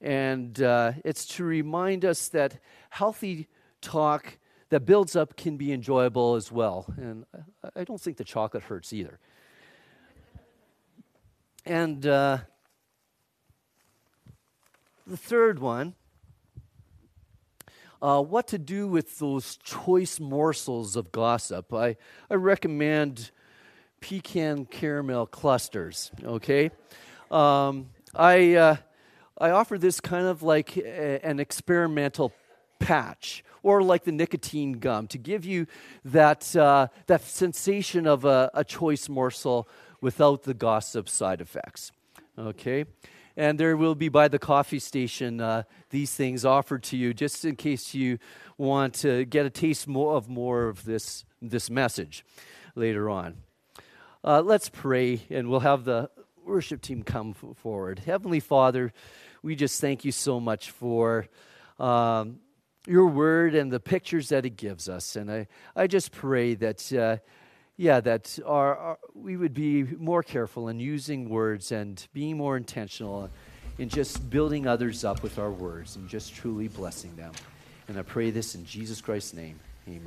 And 0.00 0.60
uh, 0.62 0.92
it's 1.04 1.26
to 1.36 1.44
remind 1.44 2.04
us 2.04 2.28
that 2.28 2.58
healthy 2.90 3.48
talk 3.80 4.38
that 4.70 4.80
builds 4.80 5.16
up 5.16 5.36
can 5.36 5.56
be 5.56 5.72
enjoyable 5.72 6.34
as 6.34 6.52
well. 6.52 6.92
And 6.96 7.24
I 7.74 7.84
don't 7.84 8.00
think 8.00 8.16
the 8.16 8.24
chocolate 8.24 8.64
hurts 8.64 8.92
either. 8.92 9.18
And 11.64 12.06
uh, 12.06 12.38
the 15.06 15.16
third 15.16 15.58
one 15.58 15.94
uh, 18.00 18.22
what 18.22 18.46
to 18.48 18.58
do 18.58 18.86
with 18.86 19.18
those 19.18 19.56
choice 19.56 20.20
morsels 20.20 20.96
of 20.96 21.10
gossip. 21.10 21.72
I, 21.72 21.96
I 22.30 22.34
recommend 22.34 23.30
pecan 24.00 24.64
caramel 24.64 25.26
clusters, 25.26 26.10
okay? 26.24 26.70
Um, 27.30 27.90
I, 28.14 28.54
uh, 28.54 28.76
I 29.38 29.50
offer 29.50 29.78
this 29.78 30.00
kind 30.00 30.26
of 30.26 30.42
like 30.42 30.76
a, 30.76 31.24
an 31.24 31.40
experimental 31.40 32.32
patch 32.78 33.44
or 33.62 33.82
like 33.82 34.04
the 34.04 34.12
nicotine 34.12 34.74
gum 34.74 35.06
to 35.08 35.18
give 35.18 35.44
you 35.44 35.66
that, 36.04 36.54
uh, 36.56 36.88
that 37.06 37.22
sensation 37.22 38.06
of 38.06 38.24
a, 38.24 38.50
a 38.54 38.64
choice 38.64 39.08
morsel 39.08 39.68
without 40.00 40.44
the 40.44 40.54
gossip 40.54 41.08
side 41.08 41.40
effects. 41.40 41.92
Okay? 42.38 42.84
And 43.36 43.58
there 43.58 43.76
will 43.76 43.94
be 43.94 44.08
by 44.08 44.28
the 44.28 44.38
coffee 44.38 44.78
station 44.78 45.40
uh, 45.40 45.62
these 45.90 46.14
things 46.14 46.44
offered 46.44 46.82
to 46.84 46.96
you 46.96 47.14
just 47.14 47.44
in 47.44 47.56
case 47.56 47.94
you 47.94 48.18
want 48.56 48.94
to 48.94 49.24
get 49.24 49.46
a 49.46 49.50
taste 49.50 49.86
more 49.86 50.16
of 50.16 50.28
more 50.28 50.68
of 50.68 50.84
this, 50.84 51.24
this 51.40 51.70
message 51.70 52.24
later 52.74 53.08
on. 53.08 53.36
Uh, 54.24 54.42
let's 54.42 54.68
pray, 54.68 55.20
and 55.30 55.48
we'll 55.48 55.60
have 55.60 55.84
the 55.84 56.10
worship 56.44 56.82
team 56.82 57.02
come 57.02 57.34
forward. 57.34 58.00
Heavenly 58.00 58.40
Father, 58.40 58.92
we 59.42 59.54
just 59.54 59.80
thank 59.80 60.04
you 60.04 60.12
so 60.12 60.40
much 60.40 60.70
for 60.70 61.28
um, 61.78 62.40
your 62.86 63.06
word 63.06 63.54
and 63.54 63.70
the 63.70 63.78
pictures 63.78 64.30
that 64.30 64.44
it 64.44 64.56
gives 64.56 64.88
us. 64.88 65.14
And 65.14 65.30
I, 65.30 65.46
I 65.76 65.86
just 65.86 66.10
pray 66.10 66.54
that, 66.54 66.92
uh, 66.92 67.18
yeah, 67.76 68.00
that 68.00 68.38
our, 68.44 68.76
our, 68.76 68.98
we 69.14 69.36
would 69.36 69.54
be 69.54 69.84
more 69.84 70.22
careful 70.22 70.68
in 70.68 70.80
using 70.80 71.28
words 71.28 71.70
and 71.70 72.04
being 72.12 72.36
more 72.36 72.56
intentional 72.56 73.30
in 73.78 73.88
just 73.88 74.28
building 74.28 74.66
others 74.66 75.04
up 75.04 75.22
with 75.22 75.38
our 75.38 75.52
words 75.52 75.94
and 75.94 76.08
just 76.08 76.34
truly 76.34 76.66
blessing 76.66 77.14
them. 77.14 77.32
And 77.86 77.96
I 77.96 78.02
pray 78.02 78.30
this 78.30 78.56
in 78.56 78.64
Jesus 78.64 79.00
Christ's 79.00 79.34
name. 79.34 79.60
Amen. 79.86 80.02